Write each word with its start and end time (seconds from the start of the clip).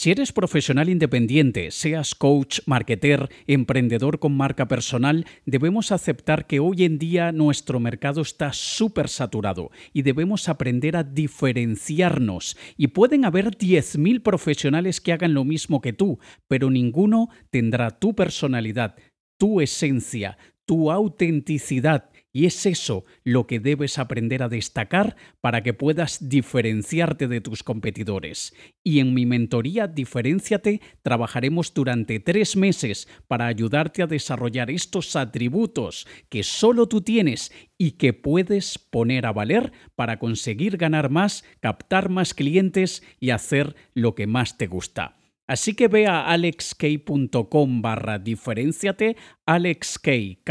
Si 0.00 0.10
eres 0.10 0.32
profesional 0.32 0.88
independiente, 0.88 1.70
seas 1.70 2.14
coach, 2.14 2.60
marketer, 2.64 3.28
emprendedor 3.46 4.18
con 4.18 4.34
marca 4.34 4.66
personal, 4.66 5.26
debemos 5.44 5.92
aceptar 5.92 6.46
que 6.46 6.58
hoy 6.58 6.84
en 6.84 6.98
día 6.98 7.32
nuestro 7.32 7.80
mercado 7.80 8.22
está 8.22 8.54
súper 8.54 9.10
saturado 9.10 9.70
y 9.92 10.00
debemos 10.00 10.48
aprender 10.48 10.96
a 10.96 11.04
diferenciarnos. 11.04 12.56
Y 12.78 12.86
pueden 12.86 13.26
haber 13.26 13.50
10.000 13.58 14.22
profesionales 14.22 15.02
que 15.02 15.12
hagan 15.12 15.34
lo 15.34 15.44
mismo 15.44 15.82
que 15.82 15.92
tú, 15.92 16.18
pero 16.48 16.70
ninguno 16.70 17.28
tendrá 17.50 17.90
tu 17.90 18.14
personalidad, 18.14 18.96
tu 19.36 19.60
esencia, 19.60 20.38
tu 20.64 20.90
autenticidad 20.90 22.08
y 22.32 22.46
es 22.46 22.66
eso 22.66 23.04
lo 23.24 23.46
que 23.46 23.60
debes 23.60 23.98
aprender 23.98 24.42
a 24.42 24.48
destacar 24.48 25.16
para 25.40 25.62
que 25.62 25.74
puedas 25.74 26.28
diferenciarte 26.28 27.28
de 27.28 27.40
tus 27.40 27.62
competidores. 27.62 28.54
Y 28.82 29.00
en 29.00 29.14
mi 29.14 29.26
mentoría 29.26 29.86
Diferenciate 29.86 30.80
trabajaremos 31.02 31.74
durante 31.74 32.20
tres 32.20 32.56
meses 32.56 33.08
para 33.28 33.46
ayudarte 33.46 34.02
a 34.02 34.06
desarrollar 34.06 34.70
estos 34.70 35.16
atributos 35.16 36.06
que 36.28 36.42
solo 36.42 36.88
tú 36.88 37.00
tienes 37.00 37.52
y 37.76 37.92
que 37.92 38.12
puedes 38.12 38.78
poner 38.78 39.26
a 39.26 39.32
valer 39.32 39.72
para 39.96 40.18
conseguir 40.18 40.76
ganar 40.76 41.10
más, 41.10 41.44
captar 41.60 42.08
más 42.08 42.34
clientes 42.34 43.02
y 43.18 43.30
hacer 43.30 43.74
lo 43.94 44.14
que 44.14 44.26
más 44.26 44.56
te 44.56 44.66
gusta. 44.66 45.19
Así 45.50 45.74
que 45.74 45.88
ve 45.88 46.06
a 46.06 46.26
alexkey.com 46.26 47.82
barra 47.82 48.20
diferenciate, 48.20 49.16
alexkey.com 49.46 50.42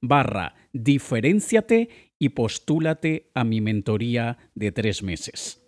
barra 0.00 0.54
diferenciate 0.72 1.90
y 2.18 2.30
postúlate 2.30 3.30
a 3.34 3.44
mi 3.44 3.60
mentoría 3.60 4.38
de 4.54 4.72
tres 4.72 5.02
meses. 5.02 5.60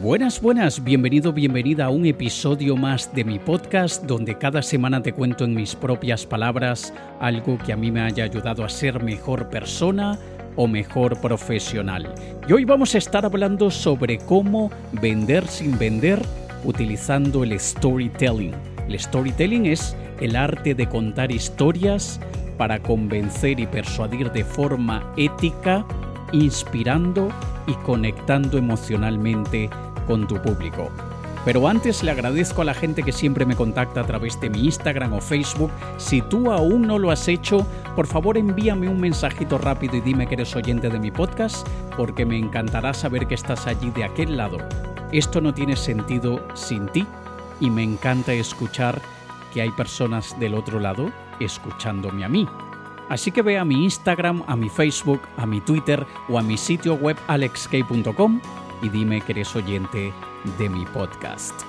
Buenas, 0.00 0.40
buenas, 0.40 0.82
bienvenido, 0.82 1.34
bienvenida 1.34 1.84
a 1.84 1.90
un 1.90 2.06
episodio 2.06 2.74
más 2.74 3.14
de 3.14 3.24
mi 3.24 3.38
podcast 3.38 4.04
donde 4.04 4.38
cada 4.38 4.62
semana 4.62 5.02
te 5.02 5.12
cuento 5.12 5.44
en 5.44 5.54
mis 5.54 5.76
propias 5.76 6.24
palabras 6.24 6.94
algo 7.20 7.58
que 7.58 7.74
a 7.74 7.76
mí 7.76 7.90
me 7.92 8.00
haya 8.00 8.24
ayudado 8.24 8.64
a 8.64 8.70
ser 8.70 9.02
mejor 9.02 9.50
persona, 9.50 10.18
o 10.56 10.66
mejor 10.66 11.20
profesional. 11.20 12.12
Y 12.48 12.52
hoy 12.52 12.64
vamos 12.64 12.94
a 12.94 12.98
estar 12.98 13.24
hablando 13.24 13.70
sobre 13.70 14.18
cómo 14.18 14.70
vender 14.92 15.46
sin 15.46 15.78
vender 15.78 16.20
utilizando 16.64 17.44
el 17.44 17.58
storytelling. 17.58 18.52
El 18.88 18.98
storytelling 18.98 19.66
es 19.66 19.96
el 20.20 20.36
arte 20.36 20.74
de 20.74 20.88
contar 20.88 21.30
historias 21.30 22.20
para 22.56 22.78
convencer 22.78 23.60
y 23.60 23.66
persuadir 23.66 24.32
de 24.32 24.44
forma 24.44 25.12
ética, 25.16 25.84
inspirando 26.32 27.28
y 27.66 27.74
conectando 27.84 28.58
emocionalmente 28.58 29.68
con 30.06 30.26
tu 30.26 30.40
público. 30.40 30.90
Pero 31.46 31.68
antes 31.68 32.02
le 32.02 32.10
agradezco 32.10 32.62
a 32.62 32.64
la 32.64 32.74
gente 32.74 33.04
que 33.04 33.12
siempre 33.12 33.46
me 33.46 33.54
contacta 33.54 34.00
a 34.00 34.04
través 34.04 34.40
de 34.40 34.50
mi 34.50 34.64
Instagram 34.64 35.12
o 35.12 35.20
Facebook. 35.20 35.70
Si 35.96 36.20
tú 36.20 36.50
aún 36.50 36.82
no 36.82 36.98
lo 36.98 37.12
has 37.12 37.28
hecho, 37.28 37.64
por 37.94 38.08
favor 38.08 38.36
envíame 38.36 38.88
un 38.88 39.00
mensajito 39.00 39.56
rápido 39.56 39.96
y 39.96 40.00
dime 40.00 40.26
que 40.26 40.34
eres 40.34 40.56
oyente 40.56 40.88
de 40.88 40.98
mi 40.98 41.12
podcast, 41.12 41.64
porque 41.96 42.26
me 42.26 42.36
encantará 42.36 42.92
saber 42.92 43.28
que 43.28 43.36
estás 43.36 43.68
allí 43.68 43.90
de 43.90 44.02
aquel 44.02 44.36
lado. 44.36 44.58
Esto 45.12 45.40
no 45.40 45.54
tiene 45.54 45.76
sentido 45.76 46.44
sin 46.54 46.88
ti 46.88 47.06
y 47.60 47.70
me 47.70 47.84
encanta 47.84 48.32
escuchar 48.32 49.00
que 49.54 49.62
hay 49.62 49.70
personas 49.70 50.36
del 50.40 50.54
otro 50.54 50.80
lado 50.80 51.12
escuchándome 51.38 52.24
a 52.24 52.28
mí. 52.28 52.48
Así 53.08 53.30
que 53.30 53.42
ve 53.42 53.56
a 53.56 53.64
mi 53.64 53.84
Instagram, 53.84 54.42
a 54.48 54.56
mi 54.56 54.68
Facebook, 54.68 55.20
a 55.36 55.46
mi 55.46 55.60
Twitter 55.60 56.04
o 56.28 56.40
a 56.40 56.42
mi 56.42 56.56
sitio 56.56 56.94
web 56.94 57.16
alexk.com 57.28 58.40
y 58.82 58.88
dime 58.88 59.20
que 59.20 59.32
eres 59.32 59.54
oyente 59.56 60.12
de 60.58 60.68
mi 60.68 60.84
podcast. 60.86 61.60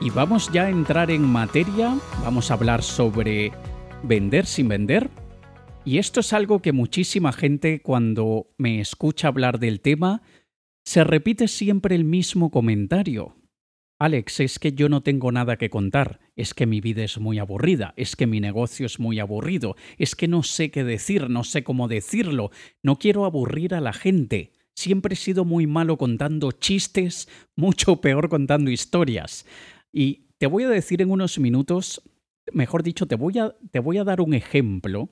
Y 0.00 0.10
vamos 0.10 0.50
ya 0.52 0.64
a 0.64 0.70
entrar 0.70 1.10
en 1.10 1.22
materia, 1.22 1.96
vamos 2.22 2.50
a 2.50 2.54
hablar 2.54 2.82
sobre 2.82 3.52
vender 4.02 4.46
sin 4.46 4.68
vender. 4.68 5.10
Y 5.84 5.98
esto 5.98 6.20
es 6.20 6.32
algo 6.32 6.60
que 6.60 6.72
muchísima 6.72 7.32
gente 7.32 7.80
cuando 7.82 8.48
me 8.58 8.80
escucha 8.80 9.28
hablar 9.28 9.58
del 9.58 9.80
tema, 9.80 10.22
se 10.84 11.04
repite 11.04 11.48
siempre 11.48 11.94
el 11.94 12.04
mismo 12.04 12.50
comentario. 12.50 13.36
Alex, 13.98 14.40
es 14.40 14.58
que 14.58 14.72
yo 14.72 14.88
no 14.88 15.02
tengo 15.02 15.30
nada 15.30 15.56
que 15.56 15.70
contar, 15.70 16.20
es 16.34 16.52
que 16.52 16.66
mi 16.66 16.80
vida 16.80 17.04
es 17.04 17.18
muy 17.18 17.38
aburrida, 17.38 17.94
es 17.96 18.16
que 18.16 18.26
mi 18.26 18.40
negocio 18.40 18.86
es 18.86 18.98
muy 18.98 19.20
aburrido, 19.20 19.76
es 19.98 20.16
que 20.16 20.26
no 20.26 20.42
sé 20.42 20.70
qué 20.70 20.82
decir, 20.82 21.30
no 21.30 21.44
sé 21.44 21.62
cómo 21.62 21.86
decirlo, 21.86 22.50
no 22.82 22.98
quiero 22.98 23.24
aburrir 23.24 23.74
a 23.74 23.80
la 23.80 23.92
gente. 23.92 24.52
Siempre 24.74 25.14
he 25.14 25.16
sido 25.16 25.44
muy 25.44 25.66
malo 25.66 25.96
contando 25.96 26.52
chistes, 26.52 27.28
mucho 27.56 28.00
peor 28.00 28.28
contando 28.28 28.70
historias. 28.70 29.46
Y 29.92 30.26
te 30.38 30.46
voy 30.46 30.64
a 30.64 30.68
decir 30.68 31.00
en 31.02 31.10
unos 31.10 31.38
minutos, 31.38 32.02
mejor 32.52 32.82
dicho, 32.82 33.06
te 33.06 33.14
voy 33.14 33.38
a, 33.38 33.54
te 33.70 33.78
voy 33.78 33.98
a 33.98 34.04
dar 34.04 34.20
un 34.20 34.34
ejemplo 34.34 35.08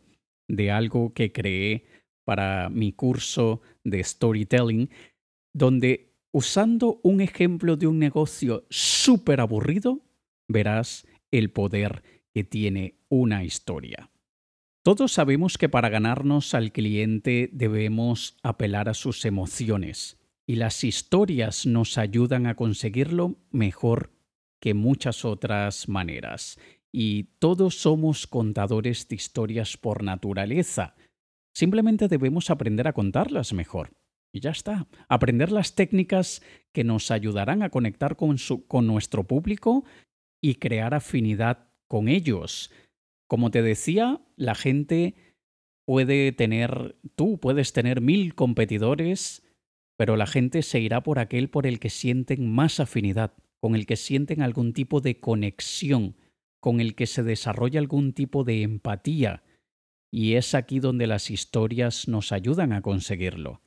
de 0.48 0.70
algo 0.70 1.12
que 1.14 1.32
creé 1.32 1.86
para 2.24 2.68
mi 2.68 2.92
curso 2.92 3.62
de 3.84 4.02
storytelling, 4.02 4.90
donde 5.54 6.12
usando 6.32 7.00
un 7.02 7.20
ejemplo 7.20 7.76
de 7.76 7.86
un 7.86 7.98
negocio 7.98 8.64
súper 8.70 9.40
aburrido, 9.40 10.00
verás 10.48 11.06
el 11.30 11.50
poder 11.50 12.02
que 12.32 12.44
tiene 12.44 12.96
una 13.08 13.44
historia. 13.44 14.11
Todos 14.82 15.12
sabemos 15.12 15.58
que 15.58 15.68
para 15.68 15.88
ganarnos 15.88 16.54
al 16.54 16.72
cliente 16.72 17.48
debemos 17.52 18.36
apelar 18.42 18.88
a 18.88 18.94
sus 18.94 19.24
emociones 19.24 20.18
y 20.44 20.56
las 20.56 20.82
historias 20.82 21.66
nos 21.66 21.98
ayudan 21.98 22.48
a 22.48 22.56
conseguirlo 22.56 23.36
mejor 23.52 24.10
que 24.60 24.74
muchas 24.74 25.24
otras 25.24 25.88
maneras. 25.88 26.58
Y 26.90 27.24
todos 27.38 27.76
somos 27.76 28.26
contadores 28.26 29.06
de 29.06 29.14
historias 29.14 29.76
por 29.76 30.02
naturaleza. 30.02 30.96
Simplemente 31.54 32.08
debemos 32.08 32.50
aprender 32.50 32.88
a 32.88 32.92
contarlas 32.92 33.52
mejor. 33.52 33.92
Y 34.32 34.40
ya 34.40 34.50
está. 34.50 34.88
Aprender 35.08 35.52
las 35.52 35.76
técnicas 35.76 36.42
que 36.72 36.82
nos 36.82 37.12
ayudarán 37.12 37.62
a 37.62 37.70
conectar 37.70 38.16
con, 38.16 38.36
con 38.66 38.88
nuestro 38.88 39.24
público 39.24 39.84
y 40.40 40.56
crear 40.56 40.92
afinidad 40.92 41.68
con 41.86 42.08
ellos 42.08 42.70
como 43.32 43.50
te 43.50 43.62
decía, 43.62 44.20
la 44.36 44.54
gente 44.54 45.14
puede 45.86 46.32
tener, 46.32 46.96
tú 47.14 47.40
puedes 47.40 47.72
tener 47.72 48.02
mil 48.02 48.34
competidores, 48.34 49.42
pero 49.96 50.18
la 50.18 50.26
gente 50.26 50.60
se 50.60 50.80
irá 50.80 51.02
por 51.02 51.18
aquel 51.18 51.48
por 51.48 51.66
el 51.66 51.80
que 51.80 51.88
sienten 51.88 52.52
más 52.52 52.78
afinidad, 52.78 53.32
con 53.58 53.74
el 53.74 53.86
que 53.86 53.96
sienten 53.96 54.42
algún 54.42 54.74
tipo 54.74 55.00
de 55.00 55.18
conexión, 55.18 56.14
con 56.60 56.78
el 56.78 56.94
que 56.94 57.06
se 57.06 57.22
desarrolla 57.22 57.80
algún 57.80 58.12
tipo 58.12 58.44
de 58.44 58.60
empatía. 58.60 59.42
Y 60.12 60.34
es 60.34 60.54
aquí 60.54 60.78
donde 60.78 61.06
las 61.06 61.30
historias 61.30 62.08
nos 62.08 62.32
ayudan 62.32 62.74
a 62.74 62.82
conseguirlo. 62.82 63.62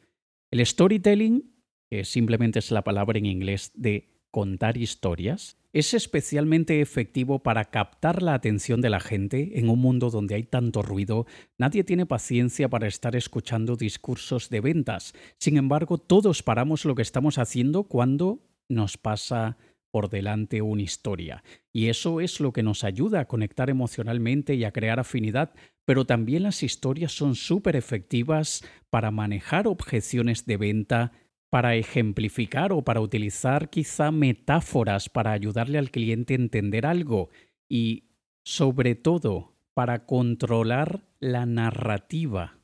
El 0.51 0.63
storytelling, 0.63 1.55
que 1.89 2.05
simplemente 2.05 2.59
es 2.59 2.69
la 2.69 2.83
palabra 2.83 3.17
en 3.17 3.25
inglés 3.25 3.71
de 3.73 4.14
contar 4.35 4.75
historias, 4.75 5.55
es 5.71 5.93
especialmente 5.93 6.81
efectivo 6.81 7.41
para 7.41 7.71
captar 7.71 8.21
la 8.21 8.33
atención 8.33 8.81
de 8.81 8.89
la 8.89 8.99
gente 8.99 9.57
en 9.59 9.69
un 9.69 9.79
mundo 9.79 10.09
donde 10.09 10.35
hay 10.35 10.43
tanto 10.43 10.81
ruido. 10.81 11.25
Nadie 11.57 11.85
tiene 11.85 12.05
paciencia 12.05 12.67
para 12.67 12.85
estar 12.85 13.15
escuchando 13.15 13.77
discursos 13.77 14.49
de 14.49 14.59
ventas. 14.59 15.13
Sin 15.37 15.55
embargo, 15.55 15.97
todos 15.97 16.43
paramos 16.43 16.83
lo 16.83 16.95
que 16.95 17.01
estamos 17.01 17.37
haciendo 17.37 17.83
cuando 17.83 18.41
nos 18.67 18.97
pasa 18.97 19.55
por 19.89 20.09
delante 20.09 20.61
una 20.61 20.81
historia. 20.81 21.41
Y 21.71 21.87
eso 21.87 22.19
es 22.19 22.41
lo 22.41 22.51
que 22.51 22.61
nos 22.61 22.83
ayuda 22.83 23.21
a 23.21 23.27
conectar 23.29 23.69
emocionalmente 23.69 24.55
y 24.55 24.65
a 24.65 24.73
crear 24.73 24.99
afinidad, 24.99 25.53
pero 25.85 26.03
también 26.03 26.43
las 26.43 26.61
historias 26.61 27.13
son 27.13 27.35
súper 27.35 27.77
efectivas 27.77 28.65
para 28.89 29.11
manejar 29.11 29.65
objeciones 29.65 30.45
de 30.45 30.57
venta 30.57 31.13
para 31.55 31.77
ejemplificar 31.77 32.73
o 32.73 32.81
para 32.81 32.99
utilizar 32.99 33.69
quizá 33.69 34.11
metáforas 34.11 35.07
para 35.07 35.31
ayudarle 35.31 35.77
al 35.77 35.89
cliente 35.89 36.33
a 36.33 36.35
entender 36.35 36.85
algo 36.85 37.29
y 37.69 38.09
sobre 38.43 38.95
todo 38.95 39.55
para 39.73 40.05
controlar 40.05 41.07
la 41.21 41.45
narrativa 41.45 42.59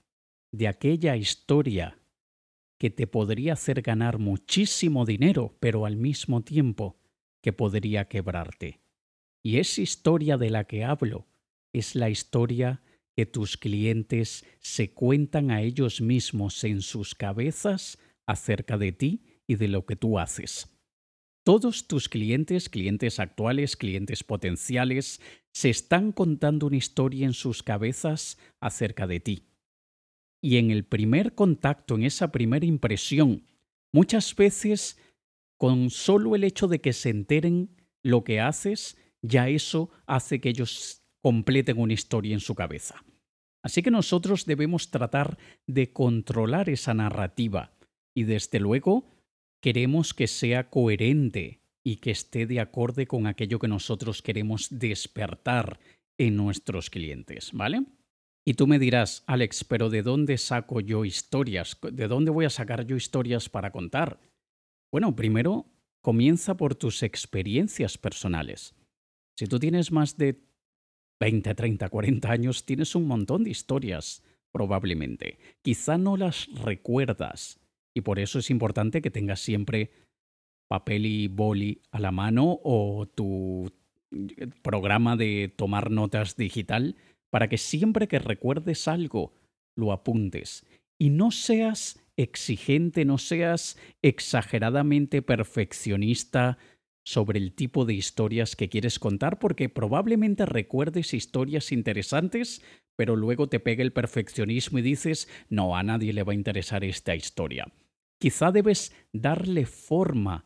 de 0.52 0.68
aquella 0.68 1.16
historia 1.16 2.00
que 2.78 2.90
te 2.90 3.08
podría 3.08 3.54
hacer 3.54 3.82
ganar 3.82 4.20
muchísimo 4.20 5.06
dinero, 5.06 5.56
pero 5.62 5.86
al 5.86 5.96
mismo 5.96 6.44
tiempo 6.44 7.00
que 7.42 7.54
podría 7.54 8.10
quebrarte. 8.10 8.82
Y 9.42 9.60
esa 9.60 9.80
historia 9.80 10.36
de 10.36 10.50
la 10.50 10.66
que 10.66 10.84
hablo 10.84 11.28
es 11.72 11.96
la 11.96 12.10
historia 12.10 12.82
que 13.16 13.26
tus 13.26 13.56
clientes 13.56 14.46
se 14.60 14.92
cuentan 14.92 15.50
a 15.50 15.62
ellos 15.62 16.02
mismos 16.02 16.66
en 16.66 16.82
sus 16.82 17.16
cabezas 17.16 17.98
acerca 18.28 18.78
de 18.78 18.92
ti 18.92 19.24
y 19.48 19.56
de 19.56 19.68
lo 19.68 19.86
que 19.86 19.96
tú 19.96 20.20
haces. 20.20 20.70
Todos 21.44 21.88
tus 21.88 22.08
clientes, 22.08 22.70
clientes 22.70 23.20
actuales, 23.20 23.76
clientes 23.76 24.24
potenciales, 24.24 25.22
se 25.54 25.70
están 25.70 26.12
contando 26.12 26.68
una 26.68 26.78
historia 26.78 27.26
en 27.26 27.34
sus 27.34 27.64
cabezas 27.64 28.38
acerca 28.60 29.08
de 29.08 29.20
ti. 29.20 29.48
Y 30.42 30.58
en 30.58 30.72
el 30.72 30.86
primer 30.86 31.34
contacto, 31.34 31.96
en 31.96 32.04
esa 32.04 32.32
primera 32.32 32.66
impresión, 32.66 33.44
muchas 33.92 34.36
veces 34.36 34.98
con 35.58 35.90
solo 35.90 36.36
el 36.36 36.44
hecho 36.44 36.68
de 36.68 36.80
que 36.80 36.94
se 36.94 37.10
enteren 37.10 37.76
lo 38.04 38.24
que 38.24 38.40
haces, 38.40 38.98
ya 39.22 39.50
eso 39.50 39.90
hace 40.08 40.40
que 40.42 40.50
ellos 40.50 41.04
completen 41.22 41.80
una 41.80 41.94
historia 41.94 42.34
en 42.34 42.40
su 42.40 42.56
cabeza. 42.56 43.04
Así 43.64 43.84
que 43.84 43.92
nosotros 43.92 44.46
debemos 44.46 44.90
tratar 44.90 45.38
de 45.68 45.92
controlar 45.94 46.70
esa 46.70 46.94
narrativa 46.94 47.74
y 48.16 48.24
desde 48.24 48.60
luego 48.60 49.06
queremos 49.62 50.14
que 50.14 50.28
sea 50.28 50.70
coherente 50.70 51.62
y 51.84 51.98
que 51.98 52.12
esté 52.12 52.46
de 52.46 52.60
acorde 52.60 53.08
con 53.08 53.28
aquello 53.28 53.60
que 53.60 53.68
nosotros 53.68 54.22
queremos 54.22 54.68
despertar 54.70 55.80
en 56.18 56.36
nuestros 56.36 56.90
clientes, 56.90 57.52
¿vale? 57.54 57.84
Y 58.46 58.56
tú 58.56 58.68
me 58.68 58.80
dirás, 58.80 59.24
Alex, 59.28 59.64
pero 59.64 59.90
¿de 59.90 60.02
dónde 60.02 60.38
saco 60.38 60.82
yo 60.82 61.06
historias? 61.06 61.78
¿De 61.92 62.08
dónde 62.08 62.32
voy 62.32 62.46
a 62.46 62.50
sacar 62.50 62.86
yo 62.86 62.96
historias 62.96 63.50
para 63.50 63.72
contar? 63.72 64.20
Bueno, 64.92 65.16
primero 65.16 65.68
comienza 66.02 66.58
por 66.58 66.76
tus 66.76 67.04
experiencias 67.04 67.98
personales. 67.98 68.76
Si 69.38 69.46
tú 69.46 69.60
tienes 69.60 69.92
más 69.92 70.18
de 70.18 70.42
20, 71.20 71.54
30, 71.54 71.90
40 71.90 72.32
años, 72.32 72.66
tienes 72.66 72.96
un 72.96 73.06
montón 73.06 73.44
de 73.44 73.52
historias, 73.52 74.24
probablemente. 74.52 75.38
Quizá 75.62 76.00
no 76.00 76.18
las 76.18 76.48
recuerdas, 76.64 77.61
y 77.94 78.02
por 78.02 78.20
eso 78.20 78.40
es 78.40 78.50
importante 78.50 79.02
que 79.02 79.12
tengas 79.12 79.40
siempre 79.40 79.92
papel 80.68 81.06
y 81.06 81.28
boli 81.28 81.82
a 81.92 82.00
la 82.00 82.12
mano 82.12 82.60
o 82.64 83.06
tu 83.06 83.72
eh, 84.12 84.48
programa 84.62 85.18
de 85.18 85.54
tomar 85.56 85.92
notas 85.92 86.38
digital 86.38 86.96
para 87.30 87.50
que 87.50 87.58
siempre 87.58 88.08
que 88.08 88.20
recuerdes 88.20 88.88
algo 88.88 89.34
lo 89.76 89.92
apuntes 89.92 90.66
y 90.98 91.10
no 91.10 91.32
seas 91.32 92.02
exigente, 92.16 93.06
no 93.06 93.18
seas 93.18 93.78
exageradamente 94.02 95.22
perfeccionista 95.22 96.58
sobre 97.04 97.40
el 97.40 97.54
tipo 97.54 97.86
de 97.86 97.96
historias 97.96 98.56
que 98.56 98.70
quieres 98.70 99.00
contar 99.00 99.40
porque 99.40 99.70
probablemente 99.70 100.46
recuerdes 100.46 101.14
historias 101.14 101.72
interesantes, 101.72 102.62
pero 102.96 103.16
luego 103.16 103.50
te 103.50 103.60
pega 103.60 103.82
el 103.82 103.94
perfeccionismo 103.94 104.80
y 104.80 104.84
dices, 104.84 105.28
no, 105.50 105.76
a 105.76 105.84
nadie 105.84 106.14
le 106.14 106.24
va 106.24 106.34
a 106.34 106.36
interesar 106.36 106.84
esta 106.84 107.16
historia. 107.16 107.72
Quizá 108.22 108.52
debes 108.52 108.94
darle 109.12 109.66
forma 109.66 110.46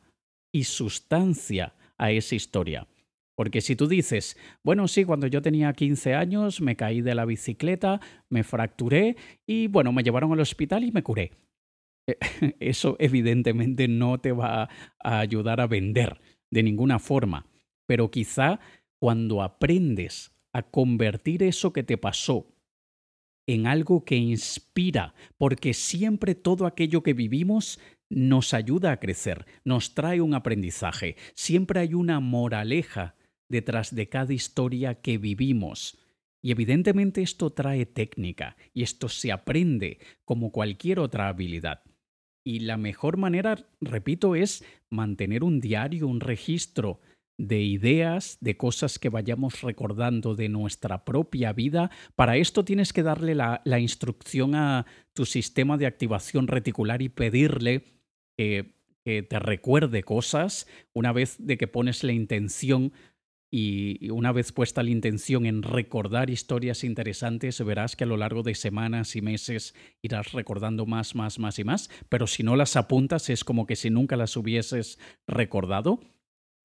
y 0.53 0.63
sustancia 0.63 1.75
a 1.97 2.09
esa 2.09 2.33
historia. 2.33 2.87
Porque 3.35 3.59
si 3.59 3.75
tú 3.75 3.89
dices, 3.89 4.37
bueno, 4.63 4.87
sí, 4.87 5.03
cuando 5.03 5.27
yo 5.27 5.41
tenía 5.41 5.73
15 5.73 6.13
años 6.13 6.61
me 6.61 6.77
caí 6.77 7.01
de 7.01 7.15
la 7.15 7.25
bicicleta, 7.25 7.99
me 8.29 8.45
fracturé 8.45 9.17
y 9.45 9.67
bueno, 9.67 9.91
me 9.91 10.03
llevaron 10.03 10.31
al 10.31 10.39
hospital 10.39 10.85
y 10.85 10.93
me 10.93 11.03
curé. 11.03 11.33
Eso 12.61 12.95
evidentemente 12.97 13.89
no 13.89 14.19
te 14.19 14.31
va 14.31 14.69
a 15.03 15.19
ayudar 15.19 15.59
a 15.59 15.67
vender 15.67 16.21
de 16.49 16.63
ninguna 16.63 16.97
forma, 16.97 17.45
pero 17.85 18.09
quizá 18.09 18.61
cuando 19.01 19.43
aprendes 19.43 20.31
a 20.53 20.61
convertir 20.61 21.43
eso 21.43 21.73
que 21.73 21.83
te 21.83 21.97
pasó 21.97 22.54
en 23.47 23.67
algo 23.67 24.05
que 24.05 24.15
inspira, 24.15 25.13
porque 25.37 25.73
siempre 25.73 26.35
todo 26.35 26.65
aquello 26.65 27.03
que 27.03 27.13
vivimos 27.13 27.79
nos 28.09 28.53
ayuda 28.53 28.91
a 28.91 28.99
crecer, 28.99 29.45
nos 29.63 29.93
trae 29.93 30.21
un 30.21 30.33
aprendizaje, 30.33 31.15
siempre 31.33 31.79
hay 31.79 31.93
una 31.93 32.19
moraleja 32.19 33.15
detrás 33.49 33.93
de 33.93 34.09
cada 34.09 34.33
historia 34.33 35.01
que 35.01 35.17
vivimos. 35.17 35.99
Y 36.41 36.51
evidentemente 36.51 37.21
esto 37.21 37.51
trae 37.51 37.85
técnica 37.87 38.55
y 38.73 38.83
esto 38.83 39.09
se 39.09 39.31
aprende 39.31 39.99
como 40.25 40.51
cualquier 40.51 40.99
otra 40.99 41.27
habilidad. 41.27 41.81
Y 42.43 42.59
la 42.59 42.77
mejor 42.77 43.17
manera, 43.17 43.67
repito, 43.81 44.35
es 44.35 44.63
mantener 44.91 45.43
un 45.43 45.59
diario, 45.59 46.07
un 46.07 46.19
registro 46.19 47.01
de 47.37 47.61
ideas, 47.61 48.37
de 48.41 48.57
cosas 48.57 48.99
que 48.99 49.09
vayamos 49.09 49.61
recordando 49.61 50.35
de 50.35 50.49
nuestra 50.49 51.03
propia 51.03 51.53
vida. 51.53 51.91
Para 52.15 52.37
esto 52.37 52.63
tienes 52.63 52.93
que 52.93 53.03
darle 53.03 53.35
la, 53.35 53.79
instrucción 53.79 54.55
a 54.55 54.85
tu 55.13 55.25
sistema 55.25 55.77
de 55.77 55.85
activación 55.85 56.47
reticular 56.47 57.01
y 57.01 57.09
pedirle 57.09 57.83
que 58.37 58.73
te 59.03 59.39
recuerde 59.39 60.03
cosas. 60.03 60.67
Una 60.93 61.11
vez 61.11 61.35
de 61.39 61.57
que 61.57 61.67
pones 61.67 62.03
la 62.03 62.13
intención 62.13 62.93
y 63.51 64.09
una 64.09 64.31
vez 64.31 64.51
puesta 64.51 64.83
la 64.83 64.89
intención 64.89 65.45
en 65.45 65.63
recordar 65.63 66.29
historias 66.29 66.83
interesantes, 66.83 67.63
verás 67.63 67.95
que 67.95 68.03
a 68.03 68.07
lo 68.07 68.17
largo 68.17 68.43
de 68.43 68.55
semanas 68.55 69.15
y 69.15 69.21
meses 69.21 69.75
irás 70.01 70.33
recordando 70.33 70.85
más, 70.85 71.15
más, 71.15 71.39
más 71.39 71.57
y 71.59 71.63
más, 71.63 71.89
pero 72.09 72.27
si 72.27 72.43
no 72.43 72.55
las 72.55 72.75
apuntas 72.75 73.29
es 73.29 73.43
como 73.43 73.65
que 73.65 73.77
si 73.77 73.89
nunca 73.89 74.17
las 74.17 74.35
hubieses 74.35 74.99
recordado, 75.27 76.01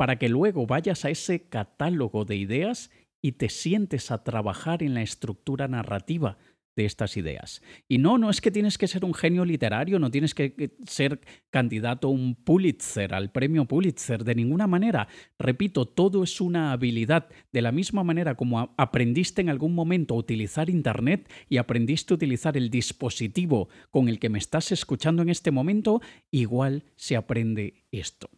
para 0.00 0.16
que 0.16 0.30
luego 0.30 0.66
vayas 0.66 1.04
a 1.04 1.10
ese 1.10 1.42
catálogo 1.42 2.24
de 2.24 2.34
ideas 2.34 2.90
y 3.20 3.32
te 3.32 3.50
sientes 3.50 4.10
a 4.10 4.24
trabajar 4.24 4.82
en 4.82 4.94
la 4.94 5.02
estructura 5.02 5.68
narrativa 5.68 6.38
de 6.74 6.86
estas 6.86 7.18
ideas. 7.18 7.60
Y 7.86 7.98
no, 7.98 8.16
no 8.16 8.30
es 8.30 8.40
que 8.40 8.50
tienes 8.50 8.78
que 8.78 8.88
ser 8.88 9.04
un 9.04 9.12
genio 9.12 9.44
literario, 9.44 9.98
no 9.98 10.10
tienes 10.10 10.34
que 10.34 10.72
ser 10.86 11.20
candidato 11.50 12.08
a 12.08 12.12
un 12.12 12.34
Pulitzer, 12.34 13.12
al 13.12 13.30
premio 13.30 13.66
Pulitzer, 13.66 14.24
de 14.24 14.34
ninguna 14.34 14.66
manera. 14.66 15.06
Repito, 15.38 15.84
todo 15.84 16.22
es 16.22 16.40
una 16.40 16.72
habilidad. 16.72 17.28
De 17.52 17.60
la 17.60 17.70
misma 17.70 18.02
manera 18.02 18.36
como 18.36 18.72
aprendiste 18.78 19.42
en 19.42 19.50
algún 19.50 19.74
momento 19.74 20.14
a 20.14 20.18
utilizar 20.18 20.70
Internet 20.70 21.30
y 21.50 21.58
aprendiste 21.58 22.14
a 22.14 22.16
utilizar 22.16 22.56
el 22.56 22.70
dispositivo 22.70 23.68
con 23.90 24.08
el 24.08 24.18
que 24.18 24.30
me 24.30 24.38
estás 24.38 24.72
escuchando 24.72 25.20
en 25.20 25.28
este 25.28 25.50
momento, 25.50 26.00
igual 26.30 26.84
se 26.96 27.16
aprende 27.16 27.84
esto. 27.92 28.30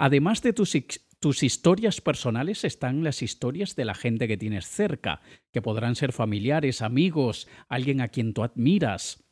Además 0.00 0.40
de 0.40 0.54
tus 0.54 0.74
tus 1.18 1.42
historias 1.42 2.00
personales 2.00 2.64
están 2.64 3.04
las 3.04 3.20
historias 3.20 3.76
de 3.76 3.84
la 3.84 3.94
gente 3.94 4.26
que 4.26 4.38
tienes 4.38 4.66
cerca, 4.66 5.20
que 5.52 5.60
podrán 5.60 5.94
ser 5.94 6.14
familiares, 6.14 6.80
amigos, 6.80 7.46
alguien 7.68 8.00
a 8.00 8.08
quien 8.08 8.32
tú 8.32 8.42
admiras. 8.42 9.22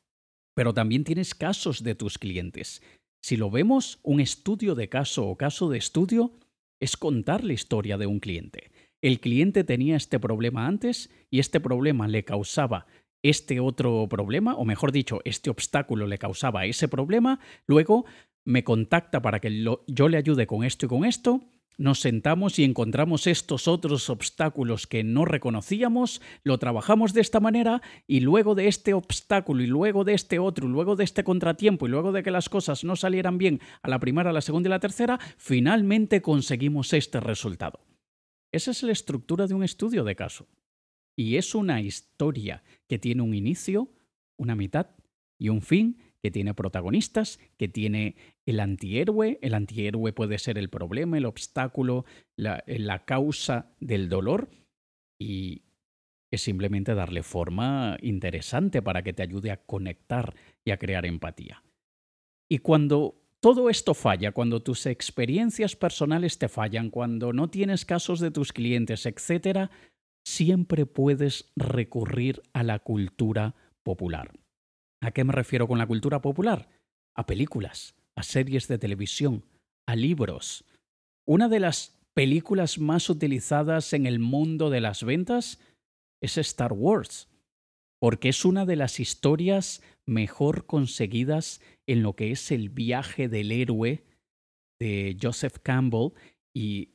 Pero 0.54 0.74
también 0.74 1.04
tienes 1.04 1.34
casos 1.34 1.82
de 1.82 1.94
tus 1.94 2.18
clientes. 2.18 2.82
Si 3.22 3.38
lo 3.38 3.50
vemos, 3.50 3.98
un 4.02 4.20
estudio 4.20 4.74
de 4.74 4.90
caso 4.90 5.26
o 5.26 5.38
caso 5.38 5.70
de 5.70 5.78
estudio 5.78 6.38
es 6.80 6.98
contar 6.98 7.44
la 7.44 7.54
historia 7.54 7.96
de 7.96 8.06
un 8.06 8.20
cliente. 8.20 8.70
El 9.00 9.20
cliente 9.20 9.64
tenía 9.64 9.96
este 9.96 10.20
problema 10.20 10.66
antes 10.66 11.08
y 11.30 11.38
este 11.38 11.60
problema 11.60 12.08
le 12.08 12.26
causaba 12.26 12.86
este 13.22 13.60
otro 13.60 14.06
problema, 14.08 14.54
o 14.54 14.64
mejor 14.64 14.92
dicho, 14.92 15.20
este 15.24 15.50
obstáculo 15.50 16.06
le 16.06 16.18
causaba 16.18 16.66
ese 16.66 16.88
problema, 16.88 17.40
luego 17.66 18.04
me 18.48 18.64
contacta 18.64 19.20
para 19.20 19.40
que 19.40 19.62
yo 19.86 20.08
le 20.08 20.16
ayude 20.16 20.46
con 20.46 20.64
esto 20.64 20.86
y 20.86 20.88
con 20.88 21.04
esto, 21.04 21.42
nos 21.76 22.00
sentamos 22.00 22.58
y 22.58 22.64
encontramos 22.64 23.26
estos 23.26 23.68
otros 23.68 24.08
obstáculos 24.08 24.86
que 24.86 25.04
no 25.04 25.26
reconocíamos, 25.26 26.22
lo 26.44 26.58
trabajamos 26.58 27.12
de 27.12 27.20
esta 27.20 27.40
manera 27.40 27.82
y 28.06 28.20
luego 28.20 28.54
de 28.54 28.66
este 28.68 28.94
obstáculo 28.94 29.62
y 29.62 29.66
luego 29.66 30.02
de 30.02 30.14
este 30.14 30.38
otro 30.38 30.66
y 30.66 30.70
luego 30.70 30.96
de 30.96 31.04
este 31.04 31.24
contratiempo 31.24 31.86
y 31.86 31.90
luego 31.90 32.10
de 32.10 32.22
que 32.22 32.30
las 32.30 32.48
cosas 32.48 32.84
no 32.84 32.96
salieran 32.96 33.36
bien 33.36 33.60
a 33.82 33.90
la 33.90 34.00
primera, 34.00 34.30
a 34.30 34.32
la 34.32 34.40
segunda 34.40 34.68
y 34.68 34.70
la 34.70 34.80
tercera, 34.80 35.20
finalmente 35.36 36.22
conseguimos 36.22 36.94
este 36.94 37.20
resultado. 37.20 37.80
Esa 38.50 38.70
es 38.70 38.82
la 38.82 38.92
estructura 38.92 39.46
de 39.46 39.52
un 39.52 39.62
estudio 39.62 40.04
de 40.04 40.16
caso. 40.16 40.48
Y 41.14 41.36
es 41.36 41.54
una 41.54 41.82
historia 41.82 42.62
que 42.88 42.98
tiene 42.98 43.20
un 43.20 43.34
inicio, 43.34 43.92
una 44.38 44.56
mitad 44.56 44.86
y 45.38 45.50
un 45.50 45.60
fin 45.60 45.98
que 46.22 46.30
tiene 46.30 46.54
protagonistas, 46.54 47.38
que 47.56 47.68
tiene 47.68 48.16
el 48.48 48.60
antihéroe. 48.60 49.38
El 49.42 49.54
antihéroe 49.54 50.12
puede 50.12 50.38
ser 50.38 50.56
el 50.56 50.70
problema, 50.70 51.18
el 51.18 51.26
obstáculo, 51.26 52.06
la, 52.36 52.64
la 52.66 53.04
causa 53.04 53.74
del 53.78 54.08
dolor. 54.08 54.48
Y 55.20 55.64
es 56.32 56.42
simplemente 56.42 56.94
darle 56.94 57.22
forma 57.22 57.98
interesante 58.00 58.80
para 58.80 59.02
que 59.02 59.12
te 59.12 59.22
ayude 59.22 59.50
a 59.50 59.64
conectar 59.64 60.34
y 60.64 60.70
a 60.70 60.78
crear 60.78 61.04
empatía. 61.04 61.62
Y 62.50 62.58
cuando 62.58 63.20
todo 63.40 63.68
esto 63.68 63.92
falla, 63.92 64.32
cuando 64.32 64.62
tus 64.62 64.86
experiencias 64.86 65.76
personales 65.76 66.38
te 66.38 66.48
fallan, 66.48 66.90
cuando 66.90 67.34
no 67.34 67.50
tienes 67.50 67.84
casos 67.84 68.18
de 68.18 68.30
tus 68.30 68.52
clientes, 68.52 69.04
etc., 69.04 69.70
siempre 70.26 70.86
puedes 70.86 71.52
recurrir 71.54 72.42
a 72.52 72.62
la 72.62 72.78
cultura 72.78 73.54
popular. 73.82 74.32
¿A 75.02 75.10
qué 75.10 75.24
me 75.24 75.32
refiero 75.32 75.68
con 75.68 75.78
la 75.78 75.86
cultura 75.86 76.20
popular? 76.20 76.68
A 77.14 77.26
películas, 77.26 77.97
a 78.18 78.24
series 78.24 78.66
de 78.66 78.78
televisión, 78.78 79.44
a 79.86 79.94
libros. 79.94 80.64
Una 81.24 81.48
de 81.48 81.60
las 81.60 81.96
películas 82.14 82.78
más 82.78 83.08
utilizadas 83.10 83.92
en 83.92 84.06
el 84.06 84.18
mundo 84.18 84.70
de 84.70 84.80
las 84.80 85.04
ventas 85.04 85.60
es 86.20 86.36
Star 86.36 86.72
Wars, 86.72 87.28
porque 88.00 88.30
es 88.30 88.44
una 88.44 88.66
de 88.66 88.74
las 88.74 88.98
historias 88.98 89.82
mejor 90.04 90.66
conseguidas 90.66 91.60
en 91.86 92.02
lo 92.02 92.16
que 92.16 92.32
es 92.32 92.50
el 92.50 92.70
viaje 92.70 93.28
del 93.28 93.52
héroe 93.52 94.02
de 94.80 95.16
Joseph 95.22 95.58
Campbell 95.62 96.10
y 96.52 96.94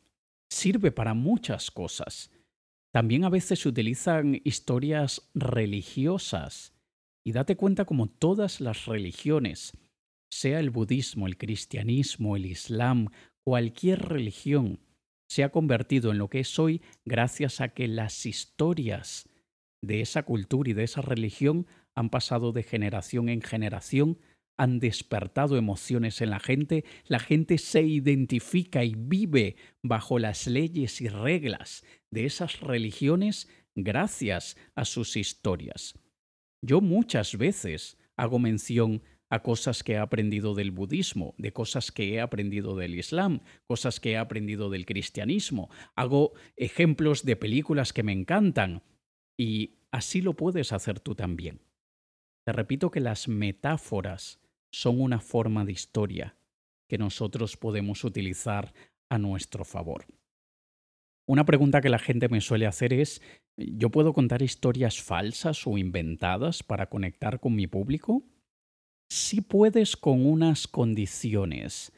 sirve 0.52 0.92
para 0.92 1.14
muchas 1.14 1.72
cosas. 1.72 2.32
También 2.94 3.24
a 3.24 3.30
veces 3.30 3.60
se 3.60 3.70
utilizan 3.70 4.42
historias 4.44 5.30
religiosas 5.34 6.74
y 7.26 7.32
date 7.32 7.56
cuenta 7.56 7.86
como 7.86 8.08
todas 8.08 8.60
las 8.60 8.88
religiones 8.88 9.72
sea 10.34 10.60
el 10.60 10.70
budismo, 10.70 11.28
el 11.28 11.38
cristianismo, 11.38 12.36
el 12.36 12.46
islam, 12.46 13.10
cualquier 13.44 14.00
religión, 14.00 14.80
se 15.28 15.44
ha 15.44 15.50
convertido 15.50 16.12
en 16.12 16.18
lo 16.18 16.30
que 16.30 16.42
es 16.42 16.60
hoy 16.60 16.82
gracias 17.06 17.62
a 17.62 17.70
que 17.70 17.88
las 17.88 18.26
historias 18.26 19.28
de 19.82 20.02
esa 20.02 20.24
cultura 20.24 20.70
y 20.70 20.74
de 20.74 20.84
esa 20.84 21.02
religión 21.02 21.66
han 21.96 22.10
pasado 22.10 22.52
de 22.52 22.64
generación 22.64 23.30
en 23.30 23.42
generación, 23.42 24.20
han 24.58 24.80
despertado 24.80 25.58
emociones 25.58 26.22
en 26.22 26.30
la 26.30 26.40
gente, 26.40 26.86
la 27.08 27.20
gente 27.20 27.58
se 27.58 27.82
identifica 27.82 28.84
y 28.84 28.94
vive 28.96 29.56
bajo 29.82 30.20
las 30.20 30.48
leyes 30.48 31.02
y 31.02 31.08
reglas 31.08 31.84
de 32.12 32.26
esas 32.26 32.60
religiones 32.60 33.50
gracias 33.76 34.56
a 34.76 34.86
sus 34.86 35.18
historias. 35.18 35.98
Yo 36.62 36.80
muchas 36.80 37.38
veces 37.38 37.98
hago 38.16 38.40
mención 38.40 39.02
a 39.34 39.42
cosas 39.42 39.82
que 39.84 39.94
he 39.94 39.98
aprendido 39.98 40.54
del 40.54 40.70
budismo, 40.70 41.34
de 41.40 41.52
cosas 41.52 41.92
que 41.92 42.14
he 42.14 42.22
aprendido 42.22 42.76
del 42.76 42.94
islam, 42.94 43.40
cosas 43.66 44.00
que 44.00 44.12
he 44.12 44.18
aprendido 44.18 44.70
del 44.70 44.86
cristianismo. 44.86 45.72
Hago 45.96 46.34
ejemplos 46.56 47.26
de 47.26 47.36
películas 47.36 47.94
que 47.94 48.04
me 48.04 48.12
encantan 48.12 48.84
y 49.36 49.80
así 49.92 50.22
lo 50.22 50.36
puedes 50.36 50.72
hacer 50.72 51.00
tú 51.00 51.16
también. 51.16 51.62
Te 52.46 52.54
repito 52.54 52.92
que 52.92 53.00
las 53.00 53.28
metáforas 53.28 54.40
son 54.72 55.02
una 55.02 55.20
forma 55.20 55.66
de 55.66 55.72
historia 55.72 56.36
que 56.88 57.00
nosotros 57.00 57.58
podemos 57.58 58.04
utilizar 58.04 58.72
a 59.10 59.18
nuestro 59.18 59.66
favor. 59.66 60.06
Una 61.26 61.44
pregunta 61.44 61.82
que 61.82 61.90
la 61.90 61.98
gente 61.98 62.30
me 62.30 62.40
suele 62.40 62.68
hacer 62.68 62.94
es, 62.94 63.20
¿yo 63.58 63.90
puedo 63.90 64.14
contar 64.14 64.44
historias 64.44 65.02
falsas 65.02 65.66
o 65.66 65.80
inventadas 65.80 66.62
para 66.62 66.88
conectar 66.88 67.40
con 67.40 67.56
mi 67.56 67.66
público? 67.66 68.24
Sí 69.10 69.42
puedes 69.42 69.96
con 69.96 70.26
unas 70.26 70.68
condiciones. 70.68 71.92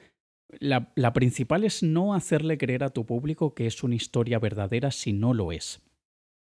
La, 0.60 0.92
la, 0.96 1.14
principal 1.14 1.64
es 1.64 1.84
no 1.84 2.14
hacerle 2.14 2.58
creer 2.58 2.84
a 2.84 2.92
tu 2.92 3.06
público 3.06 3.54
que 3.54 3.68
es 3.68 3.84
una 3.84 3.96
historia 3.96 4.40
verdadera 4.40 4.92
si 4.92 5.12
no 5.12 5.34
lo 5.34 5.52
es. 5.52 5.82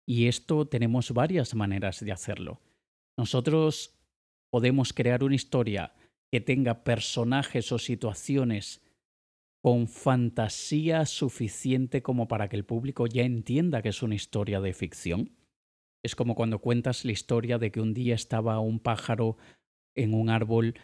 Y 0.07 0.26
esto 0.26 0.66
tenemos 0.66 1.12
varias 1.12 1.54
maneras 1.54 2.00
de 2.00 2.12
hacerlo. 2.12 2.61
Nosotros 3.16 4.00
podemos 4.50 4.92
crear 4.92 5.23
una 5.23 5.35
historia 5.35 5.95
que 6.30 6.40
tenga 6.40 6.85
personajes 6.85 7.73
o 7.73 7.78
situaciones 7.78 8.83
con 9.62 9.88
fantasía 9.88 11.04
suficiente 11.04 12.02
como 12.02 12.28
para 12.28 12.49
que 12.49 12.57
el 12.57 12.64
público 12.64 13.07
ya 13.07 13.23
entienda 13.23 13.83
que 13.83 13.90
es 13.90 14.02
una 14.02 14.14
historia 14.14 14.61
de 14.61 14.73
ficción. 14.73 15.37
Es 16.02 16.16
como 16.16 16.35
cuando 16.35 16.61
cuentas 16.61 17.04
la 17.04 17.12
historia 17.12 17.59
de 17.59 17.71
que 17.71 17.80
un 17.80 17.92
día 17.92 18.14
estaba 18.14 18.59
un 18.59 18.80
pájaro 18.80 19.37
en 20.02 20.14
un 20.14 20.30
árbol 20.30 20.75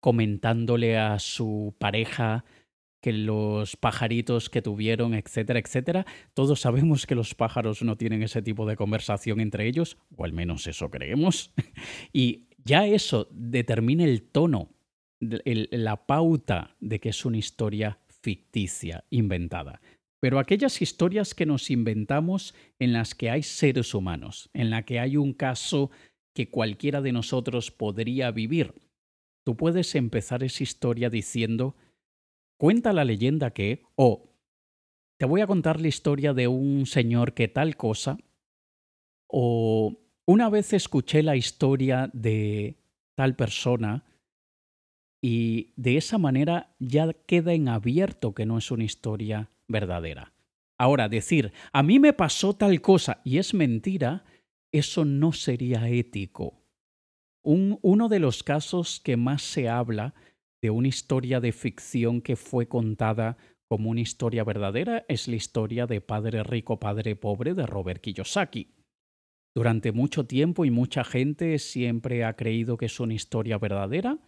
comentándole 0.00 0.98
a 0.98 1.18
su 1.18 1.74
pareja 1.78 2.44
que 3.00 3.12
los 3.12 3.76
pajaritos 3.76 4.50
que 4.50 4.62
tuvieron, 4.62 5.14
etcétera, 5.14 5.58
etcétera. 5.58 6.06
Todos 6.34 6.60
sabemos 6.60 7.06
que 7.06 7.14
los 7.14 7.34
pájaros 7.34 7.82
no 7.82 7.96
tienen 7.96 8.22
ese 8.22 8.42
tipo 8.42 8.66
de 8.66 8.76
conversación 8.76 9.40
entre 9.40 9.66
ellos, 9.66 9.96
o 10.16 10.24
al 10.24 10.32
menos 10.32 10.66
eso 10.66 10.90
creemos. 10.90 11.52
y 12.12 12.48
ya 12.64 12.86
eso 12.86 13.28
determina 13.32 14.04
el 14.04 14.22
tono, 14.22 14.70
la 15.20 16.06
pauta 16.06 16.76
de 16.80 17.00
que 17.00 17.10
es 17.10 17.24
una 17.24 17.38
historia 17.38 17.98
ficticia, 18.08 19.04
inventada. 19.10 19.80
Pero 20.20 20.38
aquellas 20.38 20.82
historias 20.82 21.34
que 21.34 21.46
nos 21.46 21.70
inventamos 21.70 22.54
en 22.78 22.92
las 22.92 23.14
que 23.14 23.30
hay 23.30 23.42
seres 23.42 23.94
humanos, 23.94 24.50
en 24.52 24.68
la 24.68 24.84
que 24.84 25.00
hay 25.00 25.16
un 25.16 25.32
caso 25.32 25.90
que 26.34 26.50
cualquiera 26.50 27.00
de 27.00 27.12
nosotros 27.12 27.70
podría 27.70 28.30
vivir. 28.30 28.74
Tú 29.44 29.56
puedes 29.56 29.94
empezar 29.94 30.42
esa 30.42 30.62
historia 30.62 31.10
diciendo, 31.10 31.76
cuenta 32.58 32.92
la 32.92 33.04
leyenda 33.04 33.52
que, 33.52 33.82
o 33.96 34.30
te 35.18 35.26
voy 35.26 35.40
a 35.40 35.46
contar 35.46 35.80
la 35.80 35.88
historia 35.88 36.32
de 36.32 36.48
un 36.48 36.86
señor 36.86 37.34
que 37.34 37.48
tal 37.48 37.76
cosa, 37.76 38.18
o 39.26 40.00
una 40.26 40.48
vez 40.48 40.72
escuché 40.72 41.22
la 41.22 41.36
historia 41.36 42.10
de 42.12 42.78
tal 43.16 43.36
persona 43.36 44.04
y 45.22 45.72
de 45.76 45.96
esa 45.96 46.18
manera 46.18 46.74
ya 46.78 47.12
queda 47.12 47.52
en 47.52 47.68
abierto 47.68 48.34
que 48.34 48.46
no 48.46 48.58
es 48.58 48.70
una 48.70 48.84
historia 48.84 49.50
verdadera. 49.68 50.32
Ahora, 50.78 51.08
decir, 51.10 51.52
a 51.72 51.82
mí 51.82 51.98
me 51.98 52.14
pasó 52.14 52.54
tal 52.54 52.80
cosa 52.80 53.20
y 53.24 53.36
es 53.36 53.52
mentira, 53.52 54.24
eso 54.72 55.04
no 55.04 55.32
sería 55.32 55.88
ético. 55.88 56.62
Un, 57.42 57.78
uno 57.82 58.08
de 58.08 58.18
los 58.18 58.42
casos 58.42 59.00
que 59.00 59.16
más 59.16 59.42
se 59.42 59.68
habla 59.68 60.14
de 60.62 60.70
una 60.70 60.88
historia 60.88 61.40
de 61.40 61.52
ficción 61.52 62.20
que 62.20 62.36
fue 62.36 62.68
contada 62.68 63.38
como 63.68 63.90
una 63.90 64.00
historia 64.00 64.44
verdadera 64.44 65.04
es 65.08 65.28
la 65.28 65.36
historia 65.36 65.86
de 65.86 66.00
Padre 66.00 66.42
Rico, 66.42 66.78
Padre 66.78 67.16
Pobre 67.16 67.54
de 67.54 67.66
Robert 67.66 68.02
Kiyosaki. 68.02 68.74
Durante 69.54 69.92
mucho 69.92 70.26
tiempo 70.26 70.64
y 70.64 70.70
mucha 70.70 71.02
gente 71.02 71.58
siempre 71.58 72.24
ha 72.24 72.34
creído 72.34 72.76
que 72.76 72.86
es 72.86 73.00
una 73.00 73.14
historia 73.14 73.58
verdadera, 73.58 74.18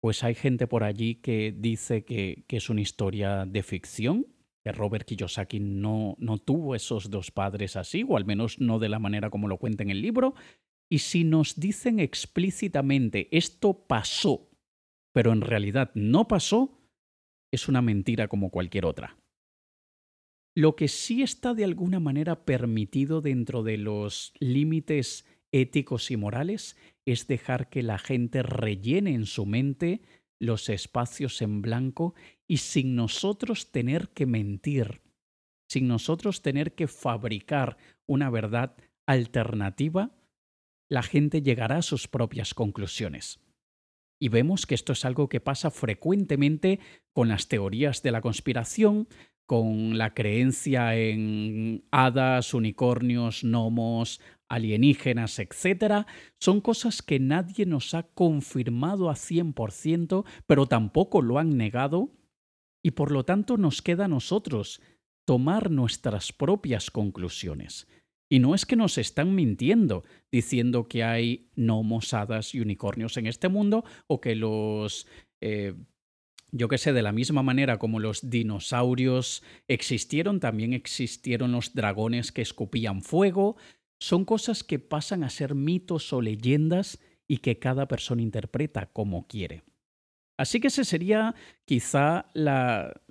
pues 0.00 0.22
hay 0.24 0.34
gente 0.34 0.66
por 0.66 0.84
allí 0.84 1.16
que 1.16 1.54
dice 1.56 2.04
que, 2.04 2.44
que 2.46 2.58
es 2.58 2.70
una 2.70 2.80
historia 2.80 3.44
de 3.44 3.62
ficción 3.62 4.26
Robert 4.72 5.06
Kiyosaki 5.06 5.60
no, 5.60 6.16
no 6.18 6.38
tuvo 6.38 6.74
esos 6.74 7.10
dos 7.10 7.30
padres 7.30 7.76
así, 7.76 8.04
o 8.08 8.16
al 8.16 8.24
menos 8.24 8.60
no 8.60 8.78
de 8.78 8.88
la 8.88 8.98
manera 8.98 9.30
como 9.30 9.48
lo 9.48 9.58
cuenta 9.58 9.82
en 9.82 9.90
el 9.90 10.02
libro. 10.02 10.34
Y 10.88 10.98
si 10.98 11.24
nos 11.24 11.58
dicen 11.58 12.00
explícitamente 12.00 13.28
esto 13.36 13.86
pasó, 13.86 14.50
pero 15.12 15.32
en 15.32 15.40
realidad 15.40 15.90
no 15.94 16.28
pasó, 16.28 16.78
es 17.52 17.68
una 17.68 17.82
mentira 17.82 18.28
como 18.28 18.50
cualquier 18.50 18.86
otra. 18.86 19.16
Lo 20.54 20.74
que 20.74 20.88
sí 20.88 21.22
está 21.22 21.52
de 21.54 21.64
alguna 21.64 22.00
manera 22.00 22.44
permitido 22.44 23.20
dentro 23.20 23.62
de 23.62 23.76
los 23.76 24.32
límites 24.38 25.26
éticos 25.52 26.10
y 26.10 26.16
morales 26.16 26.76
es 27.04 27.26
dejar 27.26 27.68
que 27.68 27.82
la 27.82 27.98
gente 27.98 28.42
rellene 28.42 29.14
en 29.14 29.26
su 29.26 29.46
mente 29.46 30.02
los 30.38 30.68
espacios 30.68 31.42
en 31.42 31.62
blanco 31.62 32.14
y 32.46 32.58
sin 32.58 32.94
nosotros 32.94 33.72
tener 33.72 34.10
que 34.10 34.26
mentir, 34.26 35.02
sin 35.68 35.88
nosotros 35.88 36.42
tener 36.42 36.74
que 36.74 36.86
fabricar 36.86 37.76
una 38.06 38.30
verdad 38.30 38.76
alternativa, 39.06 40.12
la 40.88 41.02
gente 41.02 41.42
llegará 41.42 41.78
a 41.78 41.82
sus 41.82 42.08
propias 42.08 42.54
conclusiones. 42.54 43.40
Y 44.18 44.28
vemos 44.28 44.66
que 44.66 44.74
esto 44.74 44.92
es 44.92 45.04
algo 45.04 45.28
que 45.28 45.40
pasa 45.40 45.70
frecuentemente 45.70 46.80
con 47.12 47.28
las 47.28 47.48
teorías 47.48 48.02
de 48.02 48.12
la 48.12 48.20
conspiración, 48.20 49.08
con 49.46 49.96
la 49.96 50.12
creencia 50.12 50.96
en 50.96 51.84
hadas, 51.90 52.52
unicornios, 52.52 53.42
gnomos, 53.42 54.20
alienígenas, 54.48 55.38
etc., 55.38 56.06
son 56.40 56.60
cosas 56.60 57.02
que 57.02 57.18
nadie 57.18 57.64
nos 57.66 57.94
ha 57.94 58.02
confirmado 58.02 59.08
a 59.08 59.14
100%, 59.14 60.24
pero 60.46 60.66
tampoco 60.66 61.22
lo 61.22 61.38
han 61.38 61.56
negado, 61.56 62.10
y 62.84 62.92
por 62.92 63.10
lo 63.10 63.24
tanto 63.24 63.56
nos 63.56 63.82
queda 63.82 64.04
a 64.04 64.08
nosotros 64.08 64.80
tomar 65.26 65.70
nuestras 65.70 66.32
propias 66.32 66.90
conclusiones. 66.90 67.88
Y 68.28 68.40
no 68.40 68.54
es 68.54 68.66
que 68.66 68.76
nos 68.76 68.98
están 68.98 69.34
mintiendo 69.34 70.04
diciendo 70.32 70.88
que 70.88 71.04
hay 71.04 71.50
gnomos, 71.54 72.12
hadas 72.14 72.54
y 72.54 72.60
unicornios 72.60 73.16
en 73.16 73.26
este 73.26 73.48
mundo 73.48 73.84
o 74.08 74.20
que 74.20 74.34
los 74.34 75.06
eh, 75.40 75.74
yo 76.52 76.68
que 76.68 76.78
sé, 76.78 76.92
de 76.92 77.02
la 77.02 77.12
misma 77.12 77.42
manera 77.42 77.78
como 77.78 78.00
los 78.00 78.30
dinosaurios 78.30 79.42
existieron, 79.68 80.40
también 80.40 80.72
existieron 80.72 81.52
los 81.52 81.74
dragones 81.74 82.32
que 82.32 82.42
escupían 82.42 83.02
fuego. 83.02 83.56
Son 83.98 84.24
cosas 84.24 84.62
que 84.62 84.78
pasan 84.78 85.24
a 85.24 85.30
ser 85.30 85.54
mitos 85.54 86.12
o 86.12 86.20
leyendas 86.20 87.00
y 87.26 87.38
que 87.38 87.58
cada 87.58 87.88
persona 87.88 88.22
interpreta 88.22 88.86
como 88.86 89.26
quiere. 89.26 89.64
Así 90.36 90.60
que 90.60 90.68
ese 90.68 90.84
sería 90.84 91.34
quizá 91.64 92.26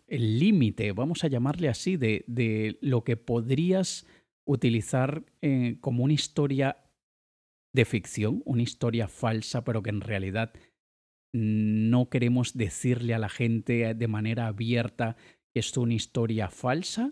el 0.08 0.39
límite, 0.39 0.92
vamos 0.92 1.24
a 1.24 1.27
llamarle 1.27 1.70
así, 1.70 1.98
de, 1.98 2.77
lo 2.82 3.04
que 3.04 3.18
podrías 3.18 4.06
utilizar 4.46 5.25
eh, 5.42 5.77
como 5.82 6.04
una 6.04 6.13
historia 6.13 6.77
de 7.74 7.86
ficción, 7.86 8.42
una 8.46 8.62
historia 8.62 9.08
falsa, 9.08 9.63
pero 9.63 9.82
que 9.82 9.89
en 9.89 10.01
realidad 10.01 10.54
no 11.36 12.10
queremos 12.10 12.54
decirle 12.54 13.13
a 13.13 13.20
la 13.20 13.27
gente 13.30 13.94
de 13.94 14.08
manera 14.08 14.48
abierta 14.48 15.18
que 15.54 15.60
es 15.60 15.75
una 15.75 15.94
historia 15.94 16.50
falsa. 16.50 17.12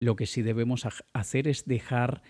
Lo 0.00 0.16
que 0.16 0.26
sí 0.26 0.42
debemos 0.42 0.86
hacer 1.12 1.46
es 1.46 1.64
dejar 1.64 2.22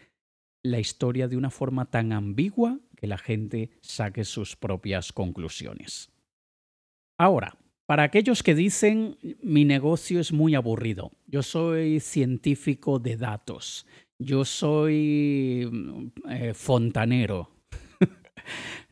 la 0.63 0.79
historia 0.79 1.29
de 1.29 1.39
una 1.39 1.51
forma 1.51 1.91
tan 1.91 2.13
ambigua 2.13 2.81
que 2.97 3.07
la 3.07 3.17
gente 3.17 3.71
saque 3.81 4.25
sus 4.25 4.57
propias 4.57 5.13
conclusiones. 5.13 6.13
Ahora, 7.19 7.57
para 7.87 8.05
aquellos 8.05 8.43
que 8.43 8.55
dicen 8.55 9.17
mi 9.43 9.65
negocio 9.65 10.21
es 10.21 10.33
muy 10.33 10.55
aburrido, 10.55 11.13
yo 11.27 11.43
soy 11.43 12.01
científico 12.01 12.99
de 12.99 13.17
datos, 13.17 13.87
yo 14.19 14.45
soy 14.45 15.69
mm, 15.71 16.31
eh, 16.31 16.55
fontanero, 16.55 17.52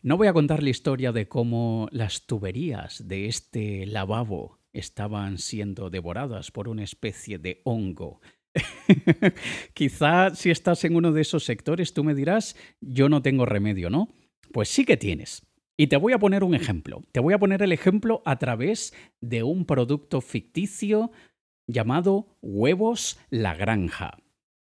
No 0.03 0.17
voy 0.17 0.29
a 0.29 0.33
contar 0.33 0.63
la 0.63 0.71
historia 0.71 1.13
de 1.13 1.29
cómo 1.29 1.89
las 1.93 2.27
tuberías 2.27 3.07
de 3.07 3.27
este 3.27 3.87
lavabo 3.87 4.59
estaban 4.73 5.39
siendo 5.39 5.91
devoradas 5.91 6.51
por 6.51 6.69
una 6.69 6.85
especie 6.85 7.39
de 7.39 7.61
hongo. 7.65 8.21
Quizá 9.75 10.35
si 10.35 10.51
estás 10.51 10.85
en 10.85 10.97
uno 10.97 11.13
de 11.13 11.21
esos 11.21 11.45
sectores 11.45 11.93
tú 11.93 12.05
me 12.05 12.15
dirás, 12.15 12.57
yo 12.81 13.09
no 13.09 13.23
tengo 13.23 13.47
remedio, 13.47 13.91
¿no? 13.91 14.09
Pues 14.53 14.69
sí 14.69 14.85
que 14.85 14.97
tienes. 14.97 15.47
Y 15.77 15.87
te 15.87 15.97
voy 15.97 16.13
a 16.13 16.19
poner 16.19 16.45
un 16.45 16.55
ejemplo. 16.55 17.03
Te 17.13 17.21
voy 17.21 17.33
a 17.33 17.39
poner 17.39 17.63
el 17.63 17.73
ejemplo 17.73 18.23
a 18.27 18.39
través 18.39 18.93
de 19.21 19.43
un 19.43 19.65
producto 19.65 20.21
ficticio 20.21 21.11
llamado 21.67 22.37
huevos 22.43 23.19
la 23.31 23.55
granja. 23.55 24.19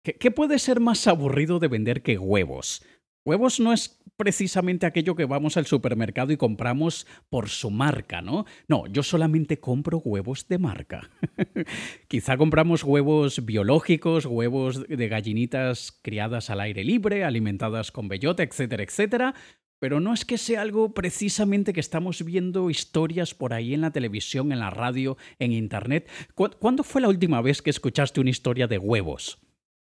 ¿Qué, 0.02 0.30
puede 0.30 0.58
ser 0.58 0.80
más 0.80 1.06
aburrido 1.06 1.58
de 1.58 1.68
vender 1.68 2.02
que 2.02 2.18
huevos? 2.18 2.82
Huevos 3.28 3.60
no 3.60 3.74
es 3.74 4.00
precisamente 4.16 4.86
aquello 4.86 5.14
que 5.14 5.26
vamos 5.26 5.58
al 5.58 5.66
supermercado 5.66 6.32
y 6.32 6.38
compramos 6.38 7.06
por 7.28 7.50
su 7.50 7.70
marca, 7.70 8.22
¿no? 8.22 8.46
No, 8.68 8.86
yo 8.86 9.02
solamente 9.02 9.60
compro 9.60 9.98
huevos 9.98 10.48
de 10.48 10.56
marca. 10.56 11.10
Quizá 12.08 12.38
compramos 12.38 12.84
huevos 12.84 13.44
biológicos, 13.44 14.24
huevos 14.24 14.88
de 14.88 15.08
gallinitas 15.08 15.92
criadas 16.00 16.48
al 16.48 16.62
aire 16.62 16.84
libre, 16.84 17.22
alimentadas 17.22 17.92
con 17.92 18.08
bellota, 18.08 18.42
etcétera, 18.42 18.82
etcétera, 18.82 19.34
pero 19.78 20.00
no 20.00 20.14
es 20.14 20.24
que 20.24 20.38
sea 20.38 20.62
algo 20.62 20.94
precisamente 20.94 21.74
que 21.74 21.80
estamos 21.80 22.24
viendo 22.24 22.70
historias 22.70 23.34
por 23.34 23.52
ahí 23.52 23.74
en 23.74 23.82
la 23.82 23.90
televisión, 23.90 24.52
en 24.52 24.60
la 24.60 24.70
radio, 24.70 25.18
en 25.38 25.52
Internet. 25.52 26.08
¿Cuándo 26.34 26.82
fue 26.82 27.02
la 27.02 27.08
última 27.08 27.42
vez 27.42 27.60
que 27.60 27.68
escuchaste 27.68 28.22
una 28.22 28.30
historia 28.30 28.66
de 28.68 28.78
huevos? 28.78 29.38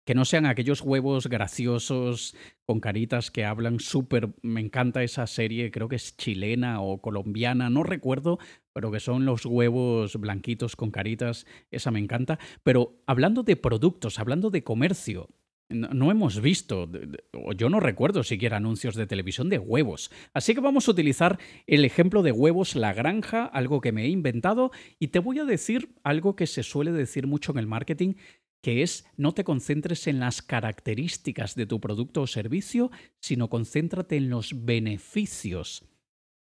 Que 0.04 0.14
no 0.14 0.24
sean 0.24 0.46
aquellos 0.46 0.80
huevos 0.80 1.28
graciosos 1.28 2.34
con 2.64 2.80
caritas 2.80 3.30
que 3.30 3.44
hablan 3.44 3.80
súper... 3.80 4.30
Me 4.42 4.60
encanta 4.60 5.02
esa 5.02 5.26
serie, 5.26 5.70
creo 5.70 5.88
que 5.88 5.96
es 5.96 6.16
chilena 6.16 6.80
o 6.80 7.00
colombiana, 7.00 7.70
no 7.70 7.82
recuerdo, 7.82 8.38
pero 8.72 8.90
que 8.90 9.00
son 9.00 9.24
los 9.24 9.44
huevos 9.44 10.16
blanquitos 10.16 10.76
con 10.76 10.90
caritas, 10.90 11.46
esa 11.70 11.90
me 11.90 12.00
encanta. 12.00 12.38
Pero 12.62 13.02
hablando 13.06 13.42
de 13.42 13.56
productos, 13.56 14.18
hablando 14.18 14.50
de 14.50 14.64
comercio, 14.64 15.28
no, 15.70 16.10
hemos 16.10 16.40
visto, 16.40 16.90
o 17.32 17.52
yo 17.52 17.68
no 17.68 17.78
recuerdo 17.78 18.24
siquiera 18.24 18.56
anuncios 18.56 18.96
de 18.96 19.06
televisión 19.06 19.48
de 19.48 19.58
huevos. 19.58 20.10
Así 20.34 20.54
que 20.54 20.60
vamos 20.60 20.88
a 20.88 20.90
utilizar 20.90 21.38
el 21.66 21.84
ejemplo 21.84 22.22
de 22.22 22.32
huevos 22.32 22.74
La 22.74 22.92
Granja, 22.92 23.44
algo 23.44 23.80
que 23.80 23.92
me 23.92 24.04
he 24.04 24.08
inventado, 24.08 24.72
y 24.98 25.08
te 25.08 25.20
voy 25.20 25.38
a 25.38 25.44
decir 25.44 25.94
algo 26.02 26.34
que 26.34 26.48
se 26.48 26.64
suele 26.64 26.90
decir 26.90 27.28
mucho 27.28 27.52
en 27.52 27.58
el 27.58 27.68
marketing, 27.68 28.14
que 28.62 28.82
es 28.82 29.06
no 29.16 29.32
te 29.32 29.44
concentres 29.44 30.06
en 30.06 30.20
las 30.20 30.42
características 30.42 31.54
de 31.54 31.66
tu 31.66 31.80
producto 31.80 32.22
o 32.22 32.26
servicio, 32.26 32.90
sino 33.20 33.48
concéntrate 33.48 34.16
en 34.16 34.30
los 34.30 34.64
beneficios 34.64 35.84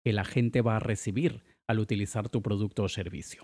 que 0.04 0.14
la 0.14 0.26
gente 0.26 0.62
va 0.62 0.78
a 0.78 0.80
recibir 0.80 1.44
al 1.68 1.80
utilizar 1.80 2.30
tu 2.30 2.42
producto 2.42 2.84
o 2.84 2.90
servicio. 2.90 3.44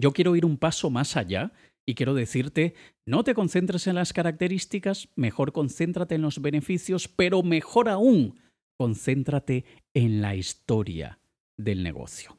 Yo 0.00 0.12
quiero 0.12 0.36
ir 0.36 0.44
un 0.44 0.56
paso 0.56 0.90
más 0.90 1.16
allá 1.16 1.52
y 1.86 1.94
quiero 1.94 2.14
decirte, 2.14 2.74
no 3.06 3.24
te 3.24 3.34
concentres 3.34 3.86
en 3.86 3.94
las 3.94 4.12
características, 4.12 5.08
mejor 5.16 5.52
concéntrate 5.52 6.14
en 6.14 6.22
los 6.22 6.40
beneficios, 6.40 7.08
pero 7.08 7.42
mejor 7.42 7.88
aún, 7.88 8.40
concéntrate 8.78 9.64
en 9.94 10.20
la 10.20 10.36
historia 10.36 11.18
del 11.56 11.82
negocio. 11.82 12.36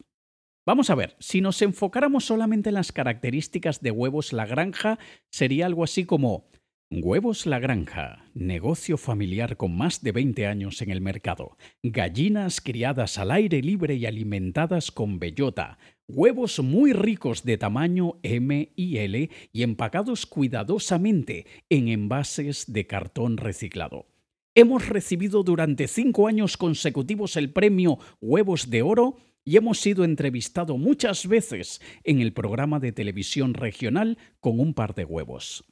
Vamos 0.69 0.91
a 0.91 0.95
ver, 0.95 1.15
si 1.17 1.41
nos 1.41 1.63
enfocáramos 1.63 2.25
solamente 2.25 2.69
en 2.69 2.75
las 2.75 2.91
características 2.91 3.81
de 3.81 3.89
Huevos 3.89 4.33
La 4.33 4.45
Granja, 4.45 4.99
sería 5.31 5.65
algo 5.65 5.83
así 5.83 6.05
como 6.05 6.45
Huevos 6.91 7.47
La 7.47 7.57
Granja, 7.57 8.29
negocio 8.35 8.99
familiar 8.99 9.57
con 9.57 9.75
más 9.75 10.03
de 10.03 10.11
20 10.11 10.45
años 10.45 10.83
en 10.83 10.91
el 10.91 11.01
mercado. 11.01 11.57
Gallinas 11.81 12.61
criadas 12.61 13.17
al 13.17 13.31
aire 13.31 13.63
libre 13.63 13.95
y 13.95 14.05
alimentadas 14.05 14.91
con 14.91 15.17
bellota. 15.17 15.79
Huevos 16.07 16.59
muy 16.59 16.93
ricos 16.93 17.43
de 17.43 17.57
tamaño 17.57 18.19
M 18.21 18.71
y 18.75 18.97
L 18.97 19.27
y 19.51 19.63
empacados 19.63 20.27
cuidadosamente 20.27 21.47
en 21.69 21.87
envases 21.87 22.71
de 22.71 22.85
cartón 22.85 23.37
reciclado. 23.37 24.05
Hemos 24.53 24.87
recibido 24.87 25.41
durante 25.41 25.87
cinco 25.87 26.27
años 26.27 26.57
consecutivos 26.57 27.37
el 27.37 27.53
premio 27.53 27.97
Huevos 28.21 28.69
de 28.69 28.83
Oro 28.83 29.17
y 29.49 29.57
hemos 29.57 29.79
sido 29.79 30.03
entrevistados 30.03 30.77
muchas 30.77 31.27
veces 31.27 31.81
en 32.03 32.21
el 32.21 32.33
programa 32.33 32.79
de 32.79 32.91
televisión 32.91 33.55
regional 33.55 34.19
con 34.39 34.59
un 34.59 34.75
par 34.75 34.93
de 34.93 35.05
huevos. 35.05 35.65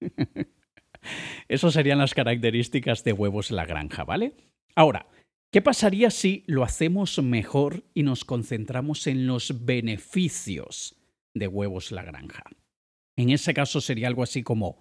Esas 1.48 1.72
serían 1.72 1.98
las 1.98 2.14
características 2.14 3.04
de 3.04 3.12
huevos 3.12 3.52
la 3.52 3.64
granja, 3.64 4.02
¿vale? 4.02 4.34
Ahora, 4.74 5.06
¿qué 5.52 5.62
pasaría 5.62 6.10
si 6.10 6.42
lo 6.48 6.64
hacemos 6.64 7.22
mejor 7.22 7.84
y 7.94 8.02
nos 8.02 8.24
concentramos 8.24 9.06
en 9.06 9.28
los 9.28 9.64
beneficios 9.64 10.96
de 11.32 11.46
huevos 11.46 11.92
la 11.92 12.02
granja? 12.02 12.42
En 13.16 13.30
ese 13.30 13.54
caso 13.54 13.80
sería 13.80 14.08
algo 14.08 14.24
así 14.24 14.42
como 14.42 14.78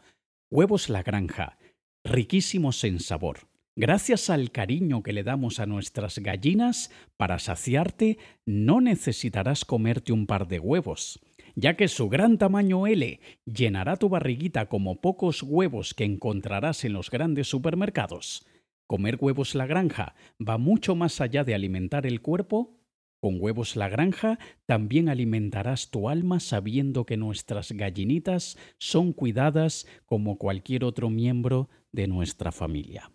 huevos 0.50 0.90
la 0.90 1.04
granja, 1.04 1.60
riquísimos 2.04 2.84
en 2.86 3.00
sabor. 3.00 3.53
Gracias 3.76 4.30
al 4.30 4.52
cariño 4.52 5.02
que 5.02 5.14
le 5.14 5.24
damos 5.24 5.60
a 5.60 5.66
nuestras 5.66 6.20
gallinas, 6.20 6.92
para 7.18 7.40
saciarte 7.40 8.18
no 8.46 8.82
necesitarás 8.82 9.66
comerte 9.66 10.14
un 10.14 10.28
par 10.28 10.48
de 10.48 10.60
huevos 10.60 11.20
ya 11.56 11.76
que 11.76 11.88
su 11.88 12.10
gran 12.10 12.38
tamaño 12.38 12.88
L 12.88 13.20
llenará 13.46 13.98
tu 13.98 14.10
barriguita 14.10 14.68
como 14.68 15.02
pocos 15.02 15.44
huevos 15.44 15.94
que 15.94 16.04
encontrarás 16.04 16.84
en 16.84 16.94
los 16.94 17.10
grandes 17.12 17.48
supermercados. 17.48 18.46
Comer 18.88 19.18
huevos 19.20 19.56
la 19.56 19.66
granja 19.66 20.16
va 20.40 20.58
mucho 20.58 20.96
más 20.96 21.22
allá 21.22 21.44
de 21.44 21.56
alimentar 21.56 22.06
el 22.06 22.22
cuerpo. 22.22 22.80
Con 23.20 23.38
huevos 23.40 23.76
la 23.76 23.88
granja 23.88 24.38
también 24.66 25.08
alimentarás 25.08 25.90
tu 25.90 26.10
alma 26.10 26.40
sabiendo 26.40 27.06
que 27.06 27.18
nuestras 27.18 27.72
gallinitas 27.72 28.58
son 28.78 29.14
cuidadas 29.14 29.88
como 30.06 30.38
cualquier 30.38 30.84
otro 30.84 31.10
miembro 31.10 31.70
de 31.92 32.08
nuestra 32.08 32.52
familia. 32.52 33.12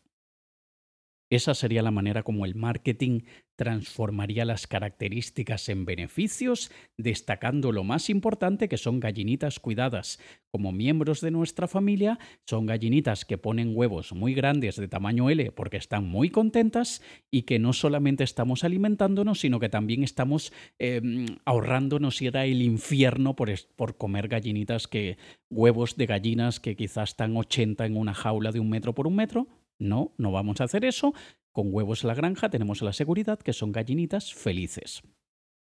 Esa 1.31 1.55
sería 1.55 1.83
la 1.83 1.91
manera 1.91 2.23
como 2.23 2.47
el 2.47 2.55
marketing 2.55 3.21
transformaría 3.55 4.45
las 4.45 4.67
características 4.67 5.69
en 5.69 5.85
beneficios, 5.85 6.71
destacando 6.97 7.73
lo 7.73 7.83
más 7.83 8.09
importante 8.09 8.69
que 8.69 8.79
son 8.79 9.01
gallinitas 9.01 9.59
cuidadas. 9.59 10.21
Como 10.51 10.73
miembros 10.73 11.21
de 11.21 11.33
nuestra 11.33 11.67
familia, 11.67 12.19
son 12.47 12.67
gallinitas 12.67 13.25
que 13.25 13.37
ponen 13.37 13.77
huevos 13.77 14.13
muy 14.13 14.33
grandes 14.33 14.77
de 14.77 14.89
tamaño 14.89 15.29
L 15.29 15.51
porque 15.53 15.77
están 15.77 16.07
muy 16.07 16.31
contentas 16.31 17.03
y 17.31 17.43
que 17.43 17.59
no 17.59 17.73
solamente 17.73 18.25
estamos 18.25 18.65
alimentándonos, 18.65 19.41
sino 19.41 19.59
que 19.59 19.69
también 19.69 20.05
estamos 20.05 20.53
em, 20.79 21.27
ahorrándonos 21.45 22.23
ir 22.23 22.37
el 22.37 22.63
infierno 22.63 23.35
por, 23.35 23.51
por 23.77 23.97
comer 23.97 24.29
gallinitas 24.29 24.87
que 24.87 25.19
huevos 25.51 25.97
de 25.97 26.07
gallinas 26.07 26.61
que 26.61 26.77
quizás 26.77 27.11
están 27.11 27.37
80 27.37 27.85
en 27.87 27.97
una 27.97 28.15
jaula 28.15 28.53
de 28.53 28.61
un 28.61 28.71
metro 28.71 28.95
por 28.95 29.07
un 29.07 29.17
metro 29.17 29.49
no, 29.79 30.15
no 30.19 30.33
vamos 30.33 30.61
a 30.61 30.65
hacer 30.65 30.85
eso. 30.85 31.15
Con 31.53 31.73
huevos 31.73 32.05
la 32.05 32.15
granja 32.15 32.51
tenemos 32.51 32.83
la 32.83 32.93
seguridad 32.93 33.39
que 33.39 33.53
son 33.53 33.73
gallinitas 33.73 34.33
felices. 34.33 35.03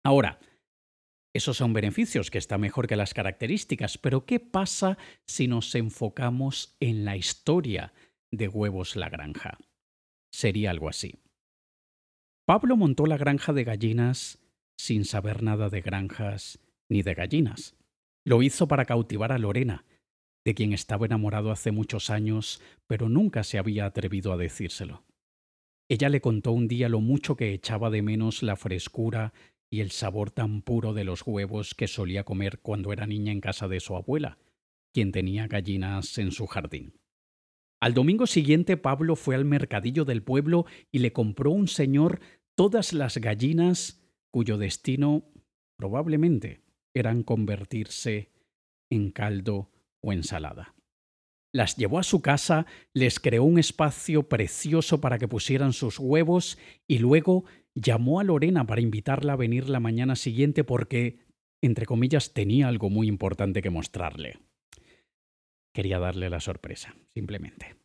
Ahora, 0.05 0.39
esos 1.35 1.59
son 1.59 1.75
beneficios, 1.75 2.31
que 2.31 2.39
está 2.39 2.57
mejor 2.57 2.87
que 2.87 2.97
las 2.97 3.13
características, 3.13 3.99
pero 3.99 4.25
¿qué 4.25 4.41
pasa 4.41 4.97
si 5.27 5.49
nos 5.49 5.75
enfocamos 5.75 6.77
en 6.81 7.05
la 7.05 7.17
historia 7.17 7.93
de 8.31 8.49
huevos 8.49 8.97
la 8.97 9.11
granja? 9.11 9.59
Sería 10.33 10.71
algo 10.71 10.89
así. 10.89 11.21
Pablo 12.47 12.77
montó 12.77 13.07
la 13.07 13.19
granja 13.19 13.53
de 13.53 13.65
gallinas 13.65 14.39
sin 14.79 15.05
saber 15.05 15.43
nada 15.43 15.69
de 15.69 15.83
granjas 15.83 16.59
ni 16.89 17.03
de 17.03 17.15
gallinas. 17.15 17.77
Lo 18.25 18.43
hizo 18.43 18.67
para 18.69 18.85
cautivar 18.85 19.33
a 19.33 19.39
Lorena, 19.39 19.85
de 20.47 20.55
quien 20.55 20.73
estaba 20.73 21.07
enamorado 21.07 21.51
hace 21.51 21.73
muchos 21.73 22.09
años, 22.09 22.63
pero 22.87 23.09
nunca 23.09 23.43
se 23.43 23.59
había 23.59 23.85
atrevido 23.85 24.33
a 24.33 24.37
decírselo. 24.37 25.03
Ella 25.89 26.09
le 26.09 26.21
contó 26.21 26.53
un 26.53 26.69
día 26.69 26.89
lo 26.89 27.01
mucho 27.01 27.37
que 27.37 27.53
echaba 27.53 27.91
de 27.91 28.01
menos 28.01 28.45
la 28.45 28.55
frescura 28.55 29.33
y 29.73 29.81
el 29.81 29.91
sabor 29.91 30.31
tan 30.31 30.63
puro 30.63 30.95
de 30.95 31.03
los 31.03 31.27
huevos 31.27 31.75
que 31.75 31.89
solía 31.89 32.23
comer 32.23 32.61
cuando 32.61 32.93
era 32.93 33.09
niña 33.09 33.33
en 33.33 33.41
casa 33.41 33.67
de 33.67 33.81
su 33.81 33.97
abuela, 33.97 34.39
quien 34.95 35.11
tenía 35.11 35.49
gallinas 35.49 36.17
en 36.19 36.31
su 36.31 36.47
jardín. 36.47 36.95
Al 37.81 37.93
domingo 37.93 38.29
siguiente 38.29 38.77
Pablo 38.77 39.17
fue 39.17 39.35
al 39.35 39.45
mercadillo 39.45 40.05
del 40.05 40.23
pueblo 40.23 40.65
y 40.93 41.01
le 41.01 41.13
compró 41.13 41.51
un 41.51 41.67
señor 41.67 42.21
todas 42.55 42.93
las 42.93 43.19
gallinas 43.19 44.01
cuyo 44.31 44.59
destino 44.59 45.25
probablemente 45.77 46.63
eran 46.95 47.25
convertirse 47.25 48.31
en 48.91 49.11
caldo 49.11 49.73
o 50.07 50.13
ensalada. 50.13 50.75
Las 51.53 51.77
llevó 51.77 51.99
a 51.99 52.03
su 52.03 52.23
casa, 52.23 52.67
les 52.93 53.19
creó 53.19 53.45
un 53.45 53.59
espacio 53.59 54.29
precioso 54.29 55.01
para 55.01 55.19
que 55.19 55.29
pusieran 55.29 55.73
sus 55.73 55.99
huevos 55.99 56.59
y 56.87 56.99
luego 56.99 57.45
llamó 57.75 58.21
a 58.21 58.25
Lorena 58.25 58.67
para 58.67 58.81
invitarla 58.81 59.33
a 59.33 59.37
venir 59.37 59.69
la 59.69 59.81
mañana 59.81 60.17
siguiente 60.17 60.65
porque, 60.65 61.19
entre 61.63 61.87
comillas, 61.87 62.33
tenía 62.33 62.69
algo 62.69 62.91
muy 62.91 63.09
importante 63.09 63.63
que 63.63 63.71
mostrarle. 63.71 64.39
Quería 65.75 65.99
darle 65.99 66.31
la 66.31 66.41
sorpresa, 66.41 66.95
simplemente. 67.15 67.77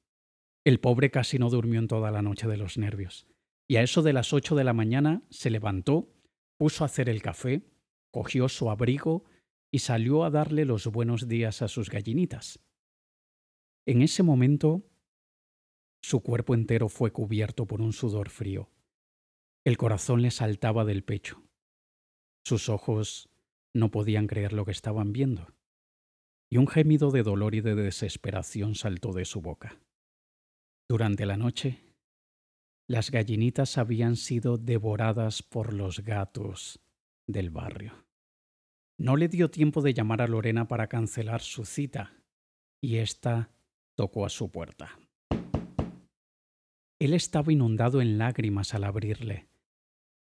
El 0.63 0.79
pobre 0.79 1.09
casi 1.09 1.39
no 1.39 1.49
durmió 1.49 1.79
en 1.79 1.87
toda 1.87 2.11
la 2.11 2.21
noche 2.21 2.47
de 2.47 2.57
los 2.57 2.77
nervios. 2.77 3.27
y 3.67 3.77
a 3.77 3.83
eso 3.83 4.01
de 4.01 4.11
las 4.11 4.33
ocho 4.33 4.53
de 4.55 4.65
la 4.65 4.73
mañana 4.73 5.21
se 5.29 5.49
levantó, 5.49 6.13
puso 6.57 6.83
a 6.83 6.87
hacer 6.87 7.07
el 7.07 7.21
café, 7.21 7.61
cogió 8.11 8.49
su 8.49 8.69
abrigo 8.69 9.23
y 9.71 9.79
salió 9.79 10.25
a 10.25 10.29
darle 10.29 10.65
los 10.65 10.87
buenos 10.87 11.27
días 11.27 11.61
a 11.61 11.67
sus 11.67 11.89
gallinitas. 11.89 12.59
En 13.85 14.01
ese 14.01 14.21
momento, 14.21 14.85
su 16.03 16.21
cuerpo 16.21 16.53
entero 16.53 16.89
fue 16.89 17.11
cubierto 17.11 17.65
por 17.65 17.81
un 17.81 17.93
sudor 17.93 18.29
frío. 18.29 18.69
El 19.63 19.77
corazón 19.77 20.21
le 20.21 20.31
saltaba 20.31 20.83
del 20.83 21.03
pecho. 21.03 21.41
Sus 22.43 22.69
ojos 22.69 23.29
no 23.73 23.91
podían 23.91 24.27
creer 24.27 24.53
lo 24.53 24.65
que 24.65 24.71
estaban 24.71 25.13
viendo. 25.13 25.53
Y 26.49 26.57
un 26.57 26.67
gemido 26.67 27.11
de 27.11 27.23
dolor 27.23 27.55
y 27.55 27.61
de 27.61 27.75
desesperación 27.75 28.75
saltó 28.75 29.13
de 29.13 29.25
su 29.25 29.41
boca. 29.41 29.79
Durante 30.89 31.25
la 31.25 31.37
noche, 31.37 31.79
las 32.89 33.09
gallinitas 33.09 33.77
habían 33.77 34.17
sido 34.17 34.57
devoradas 34.57 35.43
por 35.43 35.71
los 35.71 36.01
gatos 36.01 36.81
del 37.25 37.51
barrio. 37.51 38.10
No 39.01 39.15
le 39.15 39.29
dio 39.29 39.49
tiempo 39.49 39.81
de 39.81 39.95
llamar 39.95 40.21
a 40.21 40.27
Lorena 40.27 40.67
para 40.67 40.85
cancelar 40.85 41.41
su 41.41 41.65
cita, 41.65 42.13
y 42.79 42.97
ésta 42.97 43.49
tocó 43.95 44.27
a 44.27 44.29
su 44.29 44.51
puerta. 44.51 44.99
Él 46.99 47.15
estaba 47.15 47.51
inundado 47.51 47.99
en 47.99 48.19
lágrimas 48.19 48.75
al 48.75 48.83
abrirle. 48.83 49.47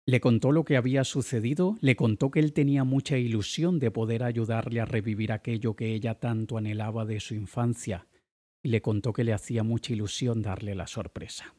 Le 0.06 0.22
contó 0.22 0.54
lo 0.54 0.64
que 0.64 0.78
había 0.78 1.04
sucedido, 1.04 1.76
le 1.82 1.98
contó 1.98 2.32
que 2.32 2.40
él 2.40 2.54
tenía 2.54 2.86
mucha 2.86 3.18
ilusión 3.18 3.78
de 3.78 3.92
poder 3.92 4.24
ayudarle 4.24 4.80
a 4.80 4.86
revivir 4.86 5.34
aquello 5.34 5.76
que 5.76 5.94
ella 5.94 6.22
tanto 6.22 6.58
anhelaba 6.58 7.04
de 7.04 7.20
su 7.20 7.36
infancia, 7.36 8.08
y 8.64 8.70
le 8.70 8.82
contó 8.82 9.12
que 9.12 9.26
le 9.26 9.34
hacía 9.34 9.64
mucha 9.64 9.92
ilusión 9.92 10.42
darle 10.42 10.76
la 10.76 10.88
sorpresa. 10.88 11.54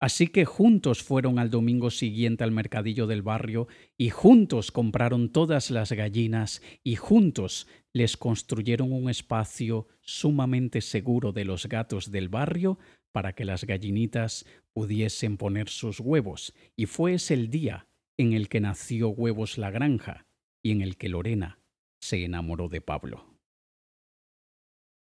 Así 0.00 0.28
que 0.28 0.44
juntos 0.44 1.02
fueron 1.02 1.40
al 1.40 1.50
domingo 1.50 1.90
siguiente 1.90 2.44
al 2.44 2.52
mercadillo 2.52 3.08
del 3.08 3.22
barrio 3.22 3.66
y 3.96 4.10
juntos 4.10 4.70
compraron 4.70 5.32
todas 5.32 5.72
las 5.72 5.90
gallinas 5.90 6.62
y 6.84 6.94
juntos 6.94 7.66
les 7.92 8.16
construyeron 8.16 8.92
un 8.92 9.10
espacio 9.10 9.88
sumamente 10.00 10.80
seguro 10.82 11.32
de 11.32 11.44
los 11.44 11.66
gatos 11.66 12.12
del 12.12 12.28
barrio 12.28 12.78
para 13.12 13.32
que 13.32 13.44
las 13.44 13.64
gallinitas 13.64 14.46
pudiesen 14.72 15.36
poner 15.36 15.68
sus 15.68 15.98
huevos, 15.98 16.54
y 16.76 16.86
fue 16.86 17.14
ese 17.14 17.34
el 17.34 17.50
día 17.50 17.88
en 18.16 18.32
el 18.32 18.48
que 18.48 18.60
nació 18.60 19.08
Huevos 19.08 19.58
la 19.58 19.70
Granja 19.70 20.26
y 20.62 20.70
en 20.72 20.82
el 20.82 20.96
que 20.96 21.08
Lorena 21.08 21.58
se 22.00 22.24
enamoró 22.24 22.68
de 22.68 22.80
Pablo. 22.80 23.37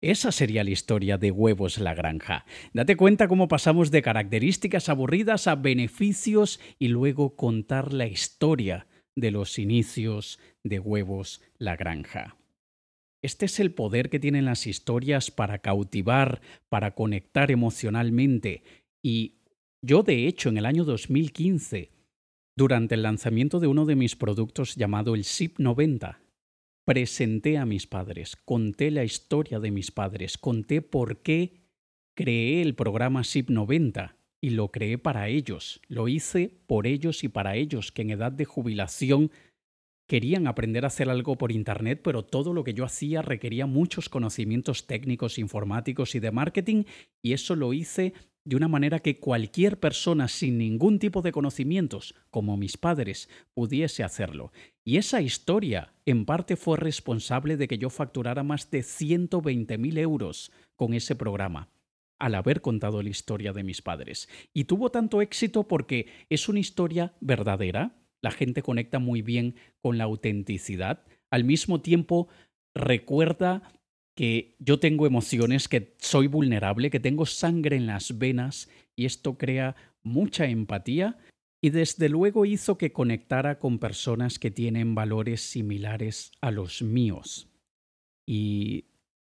Esa 0.04 0.32
sería 0.32 0.64
la 0.64 0.70
historia 0.70 1.16
de 1.16 1.30
Huevos 1.30 1.78
la 1.78 1.94
Granja. 1.94 2.44
Date 2.74 2.94
cuenta 2.94 3.26
cómo 3.26 3.48
pasamos 3.48 3.90
de 3.90 4.02
características 4.02 4.90
aburridas 4.90 5.46
a 5.46 5.54
beneficios 5.54 6.60
y 6.78 6.88
luego 6.88 7.36
contar 7.36 7.94
la 7.94 8.06
historia 8.06 8.86
de 9.16 9.30
los 9.30 9.58
inicios 9.58 10.38
de 10.62 10.78
Huevos 10.78 11.40
la 11.56 11.76
Granja. 11.76 12.36
Este 13.22 13.46
es 13.46 13.58
el 13.58 13.72
poder 13.72 14.10
que 14.10 14.20
tienen 14.20 14.44
las 14.44 14.66
historias 14.66 15.30
para 15.30 15.60
cautivar, 15.60 16.42
para 16.68 16.94
conectar 16.94 17.50
emocionalmente. 17.50 18.62
Y 19.02 19.36
yo, 19.80 20.02
de 20.02 20.26
hecho, 20.26 20.50
en 20.50 20.58
el 20.58 20.66
año 20.66 20.84
2015, 20.84 21.92
durante 22.58 22.94
el 22.94 23.04
lanzamiento 23.04 23.58
de 23.58 23.68
uno 23.68 23.86
de 23.86 23.96
mis 23.96 24.16
productos 24.16 24.74
llamado 24.74 25.14
el 25.14 25.24
SIP 25.24 25.60
90, 25.60 26.20
presenté 26.84 27.58
a 27.58 27.66
mis 27.66 27.86
padres, 27.86 28.36
conté 28.36 28.90
la 28.90 29.04
historia 29.04 29.58
de 29.58 29.70
mis 29.70 29.90
padres, 29.90 30.38
conté 30.38 30.82
por 30.82 31.22
qué 31.22 31.54
creé 32.14 32.62
el 32.62 32.74
programa 32.74 33.24
SIP 33.24 33.50
90 33.50 34.16
y 34.40 34.50
lo 34.50 34.70
creé 34.70 34.98
para 34.98 35.28
ellos, 35.28 35.80
lo 35.88 36.08
hice 36.08 36.50
por 36.66 36.86
ellos 36.86 37.24
y 37.24 37.28
para 37.28 37.56
ellos 37.56 37.92
que 37.92 38.02
en 38.02 38.10
edad 38.10 38.32
de 38.32 38.44
jubilación 38.44 39.30
querían 40.06 40.46
aprender 40.46 40.84
a 40.84 40.88
hacer 40.88 41.08
algo 41.08 41.36
por 41.36 41.50
Internet, 41.50 42.00
pero 42.04 42.24
todo 42.24 42.52
lo 42.52 42.62
que 42.62 42.74
yo 42.74 42.84
hacía 42.84 43.22
requería 43.22 43.64
muchos 43.64 44.10
conocimientos 44.10 44.86
técnicos, 44.86 45.38
informáticos 45.38 46.14
y 46.14 46.20
de 46.20 46.30
marketing, 46.30 46.84
y 47.22 47.32
eso 47.32 47.56
lo 47.56 47.72
hice 47.72 48.12
de 48.44 48.56
una 48.56 48.68
manera 48.68 48.98
que 49.00 49.18
cualquier 49.18 49.80
persona 49.80 50.28
sin 50.28 50.58
ningún 50.58 50.98
tipo 50.98 51.22
de 51.22 51.32
conocimientos, 51.32 52.14
como 52.30 52.56
mis 52.56 52.76
padres, 52.76 53.28
pudiese 53.54 54.04
hacerlo. 54.04 54.52
Y 54.84 54.98
esa 54.98 55.22
historia, 55.22 55.94
en 56.04 56.26
parte, 56.26 56.56
fue 56.56 56.76
responsable 56.76 57.56
de 57.56 57.68
que 57.68 57.78
yo 57.78 57.88
facturara 57.88 58.42
más 58.42 58.70
de 58.70 58.80
120.000 58.80 59.98
euros 59.98 60.52
con 60.76 60.92
ese 60.92 61.16
programa 61.16 61.70
al 62.18 62.34
haber 62.34 62.60
contado 62.60 63.02
la 63.02 63.10
historia 63.10 63.52
de 63.52 63.64
mis 63.64 63.82
padres. 63.82 64.28
Y 64.52 64.64
tuvo 64.64 64.90
tanto 64.90 65.20
éxito 65.20 65.66
porque 65.66 66.06
es 66.30 66.48
una 66.48 66.60
historia 66.60 67.14
verdadera, 67.20 67.96
la 68.22 68.30
gente 68.30 68.62
conecta 68.62 68.98
muy 68.98 69.20
bien 69.20 69.56
con 69.82 69.98
la 69.98 70.04
autenticidad. 70.04 71.04
Al 71.30 71.44
mismo 71.44 71.82
tiempo, 71.82 72.28
recuerda 72.74 73.62
que 74.14 74.56
yo 74.58 74.78
tengo 74.78 75.06
emociones, 75.06 75.68
que 75.68 75.94
soy 75.98 76.26
vulnerable, 76.26 76.90
que 76.90 77.00
tengo 77.00 77.26
sangre 77.26 77.76
en 77.76 77.86
las 77.86 78.18
venas 78.18 78.68
y 78.94 79.06
esto 79.06 79.36
crea 79.36 79.74
mucha 80.02 80.46
empatía 80.46 81.18
y 81.60 81.70
desde 81.70 82.08
luego 82.08 82.44
hizo 82.44 82.78
que 82.78 82.92
conectara 82.92 83.58
con 83.58 83.78
personas 83.78 84.38
que 84.38 84.50
tienen 84.50 84.94
valores 84.94 85.40
similares 85.40 86.32
a 86.40 86.50
los 86.50 86.82
míos. 86.82 87.48
Y 88.26 88.84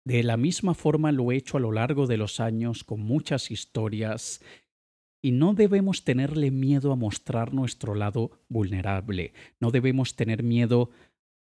de 0.05 0.23
la 0.23 0.37
misma 0.37 0.75
forma 0.75 1.13
lo 1.13 1.31
he 1.31 1.37
hecho 1.37 1.57
a 1.57 1.61
lo 1.61 1.73
largo 1.73 2.07
de 2.07 2.17
los 2.17 2.41
años 2.41 2.85
con 2.85 3.01
muchas 3.01 3.51
historias 3.51 4.41
y 5.23 5.33
no 5.33 5.53
debemos 5.55 6.05
tenerle 6.05 6.51
miedo 6.51 6.93
a 6.93 6.97
mostrar 6.97 7.53
nuestro 7.53 7.95
lado 7.95 8.31
vulnerable, 8.49 9.35
no 9.59 9.71
debemos 9.71 10.17
tener 10.17 10.43
miedo 10.43 10.91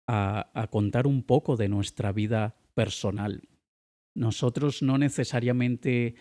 a, 0.07 0.49
a 0.59 0.67
contar 0.67 1.05
un 1.05 1.21
poco 1.21 1.57
de 1.57 1.69
nuestra 1.69 2.11
vida 2.11 2.55
personal. 2.77 3.41
Nosotros 4.15 4.83
no 4.83 4.99
necesariamente 4.99 6.13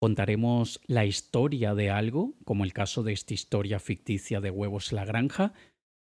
contaremos 0.00 0.80
la 0.86 1.04
historia 1.04 1.74
de 1.74 1.90
algo, 1.90 2.36
como 2.44 2.62
el 2.62 2.72
caso 2.72 3.02
de 3.02 3.12
esta 3.12 3.34
historia 3.34 3.80
ficticia 3.80 4.40
de 4.40 4.52
Huevos 4.52 4.92
la 4.92 5.04
Granja, 5.04 5.54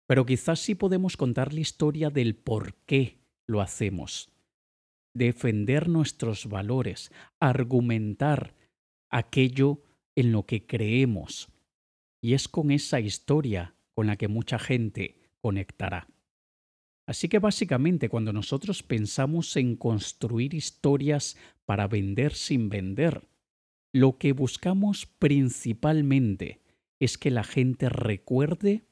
pero 0.06 0.26
quizás 0.26 0.60
sí 0.60 0.76
podemos 0.76 1.16
contar 1.16 1.54
la 1.54 1.62
historia 1.62 2.10
del 2.10 2.36
por 2.36 2.76
qué 2.86 3.20
lo 3.48 3.62
hacemos. 3.62 4.34
Defender 5.14 5.88
nuestros 5.88 6.48
valores, 6.48 7.10
argumentar 7.40 8.54
aquello 9.10 9.82
en 10.14 10.34
lo 10.34 10.46
que 10.46 10.66
creemos. 10.68 11.48
Y 12.22 12.34
es 12.34 12.50
con 12.50 12.70
esa 12.70 13.00
historia 13.00 13.76
con 13.94 14.08
la 14.08 14.18
que 14.18 14.28
mucha 14.28 14.60
gente 14.60 15.16
conectará. 15.40 16.10
Así 17.08 17.30
que 17.30 17.40
básicamente 17.40 18.10
cuando 18.10 18.34
nosotros 18.34 18.82
pensamos 18.82 19.56
en 19.58 19.76
construir 19.76 20.54
historias 20.54 21.38
para 21.66 21.88
vender 21.88 22.34
sin 22.34 22.70
vender, 22.70 23.28
lo 23.94 24.18
que 24.18 24.34
buscamos 24.34 25.06
principalmente 25.06 26.62
es 27.00 27.18
que 27.18 27.32
la 27.32 27.44
gente 27.44 27.90
recuerde 27.90 28.86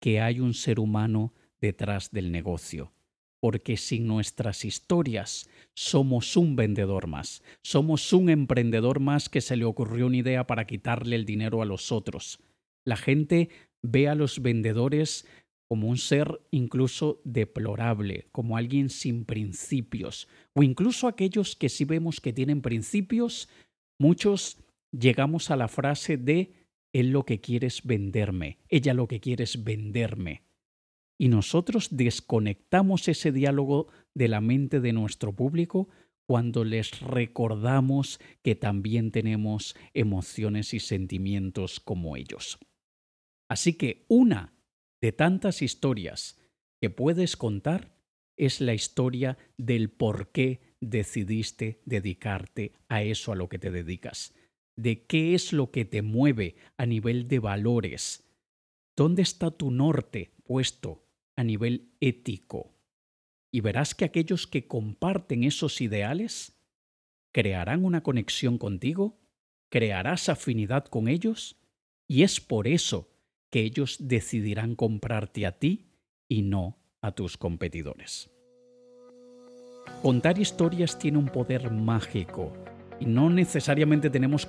que 0.00 0.20
hay 0.20 0.40
un 0.40 0.54
ser 0.54 0.78
humano 0.78 1.34
detrás 1.60 2.10
del 2.10 2.30
negocio. 2.30 2.92
Porque 3.40 3.76
sin 3.76 4.06
nuestras 4.06 4.64
historias 4.64 5.48
somos 5.72 6.36
un 6.36 6.56
vendedor 6.56 7.06
más, 7.06 7.42
somos 7.62 8.12
un 8.12 8.30
emprendedor 8.30 8.98
más 9.00 9.28
que 9.28 9.40
se 9.40 9.56
le 9.56 9.64
ocurrió 9.64 10.06
una 10.06 10.16
idea 10.16 10.46
para 10.46 10.66
quitarle 10.66 11.14
el 11.16 11.24
dinero 11.24 11.62
a 11.62 11.64
los 11.64 11.92
otros. 11.92 12.40
La 12.84 12.96
gente 12.96 13.48
ve 13.80 14.08
a 14.08 14.14
los 14.14 14.42
vendedores 14.42 15.26
como 15.68 15.88
un 15.88 15.98
ser 15.98 16.40
incluso 16.50 17.20
deplorable, 17.24 18.28
como 18.32 18.56
alguien 18.56 18.88
sin 18.88 19.24
principios, 19.24 20.26
o 20.54 20.62
incluso 20.62 21.06
aquellos 21.06 21.56
que 21.56 21.68
sí 21.68 21.84
vemos 21.84 22.20
que 22.20 22.32
tienen 22.32 22.62
principios, 22.62 23.48
muchos 23.98 24.58
llegamos 24.90 25.50
a 25.50 25.56
la 25.56 25.68
frase 25.68 26.16
de 26.16 26.52
él 26.92 27.10
lo 27.10 27.24
que 27.24 27.40
quiere 27.40 27.66
es 27.66 27.84
venderme, 27.84 28.58
ella 28.68 28.94
lo 28.94 29.06
que 29.06 29.20
quiere 29.20 29.44
es 29.44 29.62
venderme. 29.62 30.42
Y 31.18 31.28
nosotros 31.28 31.88
desconectamos 31.90 33.08
ese 33.08 33.32
diálogo 33.32 33.88
de 34.14 34.28
la 34.28 34.40
mente 34.40 34.80
de 34.80 34.92
nuestro 34.92 35.34
público 35.34 35.88
cuando 36.26 36.64
les 36.64 37.00
recordamos 37.00 38.20
que 38.42 38.54
también 38.54 39.10
tenemos 39.10 39.74
emociones 39.94 40.74
y 40.74 40.80
sentimientos 40.80 41.80
como 41.80 42.16
ellos. 42.16 42.58
Así 43.48 43.74
que 43.74 44.04
una 44.08 44.57
de 45.00 45.12
tantas 45.12 45.62
historias 45.62 46.38
que 46.80 46.90
puedes 46.90 47.36
contar 47.36 47.96
es 48.36 48.60
la 48.60 48.74
historia 48.74 49.36
del 49.56 49.90
por 49.90 50.30
qué 50.30 50.60
decidiste 50.80 51.80
dedicarte 51.84 52.72
a 52.88 53.02
eso 53.02 53.32
a 53.32 53.36
lo 53.36 53.48
que 53.48 53.58
te 53.58 53.70
dedicas, 53.70 54.34
de 54.76 55.04
qué 55.04 55.34
es 55.34 55.52
lo 55.52 55.70
que 55.70 55.84
te 55.84 56.02
mueve 56.02 56.56
a 56.76 56.86
nivel 56.86 57.26
de 57.26 57.40
valores, 57.40 58.24
dónde 58.96 59.22
está 59.22 59.50
tu 59.50 59.70
norte 59.70 60.30
puesto 60.44 61.04
a 61.36 61.42
nivel 61.42 61.90
ético. 62.00 62.74
Y 63.52 63.60
verás 63.60 63.94
que 63.94 64.04
aquellos 64.04 64.46
que 64.46 64.66
comparten 64.66 65.42
esos 65.42 65.80
ideales 65.80 66.60
crearán 67.32 67.84
una 67.84 68.02
conexión 68.02 68.58
contigo, 68.58 69.18
crearás 69.70 70.28
afinidad 70.28 70.86
con 70.86 71.08
ellos 71.08 71.56
Y 72.08 72.22
es 72.22 72.40
por 72.40 72.66
eso 72.66 73.10
que 73.50 73.60
ellos 73.60 73.96
decidirán 74.00 74.74
comprarte 74.74 75.46
a 75.46 75.52
ti 75.52 75.90
y 76.28 76.42
no 76.42 76.78
a 77.00 77.12
tus 77.12 77.36
competidores. 77.36 78.30
Contar 80.02 80.38
historias 80.38 80.98
tiene 80.98 81.18
un 81.18 81.26
poder 81.26 81.70
mágico 81.70 82.52
y 83.00 83.06
no 83.06 83.30
necesariamente 83.30 84.10
tenemos 84.10 84.46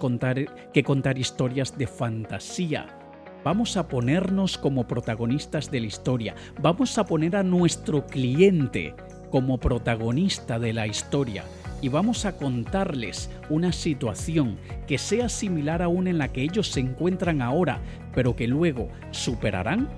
que 0.73 0.83
contar 0.83 1.17
historias 1.17 1.77
de 1.77 1.87
fantasía. 1.87 2.95
Vamos 3.43 3.77
a 3.77 3.87
ponernos 3.87 4.57
como 4.57 4.85
protagonistas 4.85 5.71
de 5.71 5.79
la 5.79 5.87
historia, 5.87 6.35
vamos 6.61 6.97
a 6.97 7.05
poner 7.05 7.35
a 7.37 7.43
nuestro 7.43 8.05
cliente 8.05 8.93
como 9.31 9.59
protagonista 9.59 10.59
de 10.59 10.73
la 10.73 10.87
historia 10.87 11.45
y 11.81 11.89
vamos 11.89 12.25
a 12.25 12.35
contarles 12.35 13.29
una 13.49 13.71
situación 13.71 14.57
que 14.87 14.97
sea 14.97 15.29
similar 15.29 15.81
a 15.81 15.87
una 15.87 16.09
en 16.09 16.17
la 16.17 16.27
que 16.29 16.41
ellos 16.41 16.67
se 16.67 16.79
encuentran 16.79 17.41
ahora, 17.41 17.79
pero 18.13 18.35
que 18.35 18.47
luego 18.47 18.89
superarán, 19.11 19.89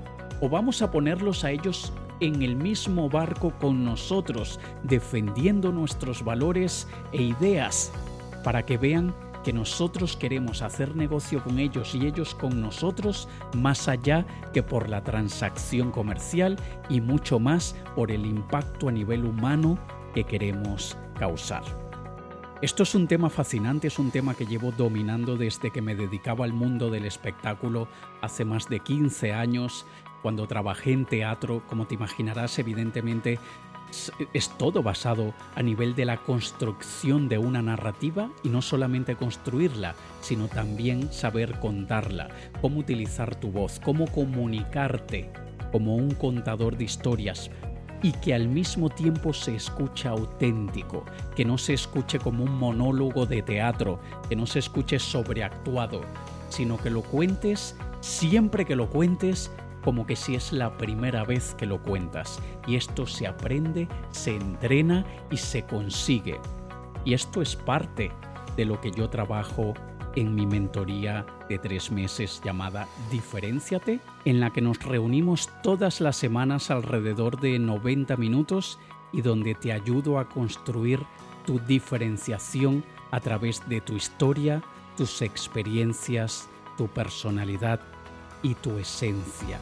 o 0.42 0.50
vamos 0.50 0.82
a 0.82 0.92
ponerlos 0.92 1.44
a 1.44 1.52
ellos 1.52 1.94
en 2.20 2.42
el 2.44 2.56
mismo 2.56 3.10
barco 3.10 3.52
con 3.60 3.84
nosotros, 3.84 4.60
defendiendo 4.84 5.72
nuestros 5.72 6.24
valores 6.24 6.88
e 7.14 7.22
ideas, 7.22 7.92
para 8.44 8.66
que 8.66 8.78
vean 8.78 9.14
que 9.44 9.54
nosotros 9.54 10.16
queremos 10.16 10.62
hacer 10.62 10.96
negocio 10.96 11.44
con 11.44 11.58
ellos 11.58 11.96
y 11.96 12.06
ellos 12.06 12.36
con 12.36 12.62
nosotros, 12.62 13.28
más 13.56 13.88
allá 13.88 14.26
que 14.54 14.62
por 14.62 14.88
la 14.88 15.04
transacción 15.04 15.90
comercial 15.92 16.58
y 16.90 17.02
mucho 17.02 17.40
más 17.40 17.76
por 17.96 18.12
el 18.12 18.26
impacto 18.26 18.90
a 18.90 18.92
nivel 18.92 19.26
humano 19.26 19.80
que 20.14 20.24
queremos 20.24 20.96
causar. 21.22 21.62
Esto 22.64 22.82
es 22.82 22.96
un 22.96 23.08
tema 23.08 23.30
fascinante, 23.30 23.88
es 23.88 24.00
un 24.00 24.10
tema 24.10 24.34
que 24.34 24.48
llevo 24.48 24.72
dominando 24.72 25.38
desde 25.38 25.70
que 25.70 25.80
me 25.80 25.94
dedicaba 25.94 26.46
al 26.46 26.54
mundo 26.54 26.90
del 26.90 27.06
espectáculo 27.06 27.88
hace 28.22 28.44
más 28.44 28.68
de 28.70 28.80
15 28.80 29.32
años, 29.32 29.86
cuando 30.24 30.48
trabajé 30.48 30.94
en 30.94 31.06
teatro, 31.06 31.62
como 31.68 31.86
te 31.86 31.94
imaginarás, 31.94 32.58
evidentemente 32.58 33.38
es 34.34 34.50
todo 34.58 34.82
basado 34.82 35.36
a 35.54 35.62
nivel 35.62 35.94
de 35.94 36.06
la 36.06 36.18
construcción 36.18 37.30
de 37.30 37.38
una 37.38 37.62
narrativa 37.62 38.32
y 38.42 38.50
no 38.50 38.64
solamente 38.64 39.16
construirla, 39.16 39.94
sino 40.22 40.48
también 40.48 41.14
saber 41.14 41.60
contarla, 41.60 42.30
cómo 42.62 42.80
utilizar 42.80 43.36
tu 43.36 43.52
voz, 43.52 43.80
cómo 43.80 44.08
comunicarte 44.08 45.30
como 45.72 45.96
un 45.96 46.16
contador 46.16 46.78
de 46.78 46.86
historias 46.86 47.52
y 48.04 48.12
que 48.14 48.34
al 48.34 48.48
mismo 48.48 48.90
tiempo 48.90 49.34
se 49.34 49.56
escucha 49.56 50.10
auténtico, 50.10 51.06
que 51.36 51.46
no 51.46 51.58
se 51.58 51.74
escuche 51.74 52.20
como 52.20 52.44
un 52.44 52.58
monólogo 52.58 53.26
de 53.26 53.42
teatro, 53.42 54.00
que 54.28 54.36
no 54.36 54.46
se 54.46 54.60
escuche 54.60 55.00
sobreactuado, 55.00 56.02
sino 56.50 56.78
que 56.78 56.90
lo 56.90 57.02
cuentes 57.02 57.76
siempre 58.02 58.66
que 58.66 58.76
lo 58.76 58.90
cuentes 58.90 59.52
como 59.84 60.06
que 60.06 60.16
si 60.16 60.36
es 60.36 60.52
la 60.52 60.78
primera 60.78 61.24
vez 61.24 61.56
que 61.56 61.66
lo 61.66 61.82
cuentas. 61.82 62.40
Y 62.68 62.76
esto 62.76 63.08
se 63.08 63.28
aprende, 63.28 63.88
se 64.12 64.36
entrena 64.36 65.06
y 65.32 65.38
se 65.38 65.64
consigue. 65.64 66.40
Y 67.04 67.14
esto 67.14 67.42
es 67.42 67.56
parte 67.56 68.12
de 68.56 68.66
lo 68.66 68.80
que 68.80 68.92
yo 68.92 69.10
trabajo 69.10 69.74
en 70.16 70.36
mi 70.36 70.46
mentoría 70.46 71.26
de 71.50 71.58
tres 71.58 71.92
meses 71.92 72.42
llamada 72.44 72.88
Diferenciate, 73.12 74.00
en 74.26 74.40
la 74.40 74.52
que 74.52 74.62
nos 74.62 74.82
reunimos 74.84 75.50
todas 75.64 76.02
las 76.02 76.16
semanas 76.16 76.72
alrededor 76.72 77.40
de 77.40 77.60
90 77.60 78.18
minutos 78.18 78.80
y 79.14 79.22
donde 79.22 79.56
te 79.56 79.72
ayudo 79.72 80.20
a 80.20 80.30
construir 80.30 81.00
tu 81.46 81.60
diferenciación 81.60 82.84
a 83.12 83.20
través 83.20 83.68
de 83.68 83.82
tu 83.82 83.96
historia, 83.96 84.62
tus 84.96 85.22
experiencias, 85.22 86.50
tu 86.78 86.88
personalidad 86.88 87.80
y 88.44 88.56
tu 88.56 88.78
esencia. 88.78 89.60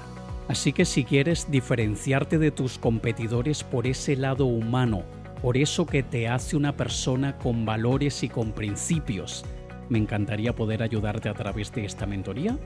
Así 0.47 0.73
que 0.73 0.85
si 0.85 1.03
quieres 1.03 1.49
diferenciarte 1.51 2.39
de 2.39 2.51
tus 2.51 2.77
competidores 2.79 3.63
por 3.63 3.85
ese 3.85 4.15
lado 4.15 4.45
humano, 4.45 5.03
por 5.41 5.57
eso 5.57 5.85
que 5.85 6.03
te 6.03 6.27
hace 6.27 6.57
una 6.57 6.75
persona 6.75 7.37
con 7.37 7.65
valores 7.65 8.23
y 8.23 8.29
con 8.29 8.51
principios, 8.51 9.45
me 9.89 9.97
encantaría 9.97 10.55
poder 10.55 10.83
ayudarte 10.83 11.29
a 11.29 11.33
través 11.33 11.71
de 11.73 11.85
esta 11.85 12.05
mentoría 12.05 12.57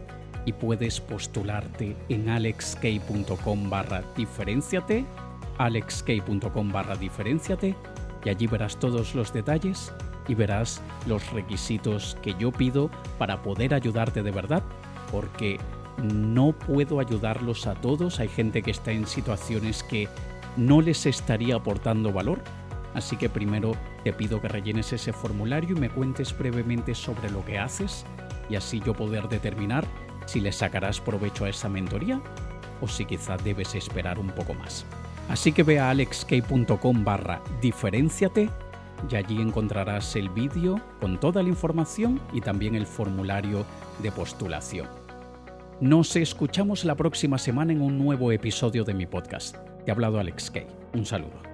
y 0.45 0.53
puedes 0.53 0.99
postularte 0.99 1.95
en 2.09 2.29
alexk.com 2.29 3.69
barra 3.69 4.03
diferenciate, 4.15 5.05
alexk.com 5.57 6.71
barra 6.71 6.95
diferenciate 6.95 7.75
y 8.25 8.29
allí 8.29 8.47
verás 8.47 8.77
todos 8.77 9.15
los 9.15 9.33
detalles 9.33 9.93
y 10.27 10.35
verás 10.35 10.81
los 11.07 11.31
requisitos 11.31 12.17
que 12.21 12.35
yo 12.39 12.51
pido 12.51 12.89
para 13.17 13.41
poder 13.41 13.73
ayudarte 13.73 14.23
de 14.23 14.31
verdad, 14.31 14.63
porque 15.11 15.59
no 16.01 16.53
puedo 16.53 16.99
ayudarlos 16.99 17.67
a 17.67 17.75
todos. 17.75 18.19
Hay 18.19 18.29
gente 18.29 18.61
que 18.61 18.71
está 18.71 18.91
en 18.91 19.05
situaciones 19.05 19.83
que 19.83 20.07
no 20.57 20.81
les 20.81 21.05
estaría 21.05 21.55
aportando 21.55 22.11
valor. 22.11 22.41
Así 22.93 23.17
que 23.17 23.29
primero 23.29 23.73
te 24.03 24.13
pido 24.13 24.41
que 24.41 24.47
rellenes 24.47 24.91
ese 24.93 25.13
formulario 25.13 25.75
y 25.75 25.79
me 25.79 25.89
cuentes 25.89 26.37
brevemente 26.37 26.93
sobre 26.95 27.29
lo 27.29 27.43
que 27.45 27.57
haces 27.57 28.05
y 28.49 28.55
así 28.55 28.81
yo 28.85 28.93
poder 28.93 29.29
determinar 29.29 29.85
si 30.25 30.39
le 30.39 30.51
sacarás 30.51 30.99
provecho 30.99 31.45
a 31.45 31.49
esa 31.49 31.69
mentoría 31.69 32.21
o 32.81 32.87
si 32.87 33.05
quizá 33.05 33.37
debes 33.37 33.75
esperar 33.75 34.19
un 34.19 34.27
poco 34.27 34.53
más. 34.53 34.85
Así 35.29 35.51
que 35.51 35.63
ve 35.63 35.79
a 35.79 35.89
alexk.com 35.89 37.03
barra 37.03 37.41
diferenciate 37.61 38.49
y 39.09 39.15
allí 39.15 39.41
encontrarás 39.41 40.15
el 40.15 40.29
vídeo 40.29 40.79
con 40.99 41.19
toda 41.19 41.41
la 41.43 41.49
información 41.49 42.19
y 42.33 42.41
también 42.41 42.75
el 42.75 42.85
formulario 42.85 43.65
de 44.01 44.11
postulación. 44.11 44.87
Nos 45.81 46.15
escuchamos 46.15 46.85
la 46.85 46.95
próxima 46.95 47.37
semana 47.37 47.73
en 47.73 47.81
un 47.81 47.97
nuevo 47.97 48.31
episodio 48.31 48.83
de 48.83 48.93
mi 48.93 49.05
podcast. 49.05 49.57
Te 49.83 49.91
ha 49.91 49.93
hablado 49.93 50.19
Alex 50.19 50.51
Kay. 50.51 50.67
Un 50.93 51.05
saludo. 51.05 51.52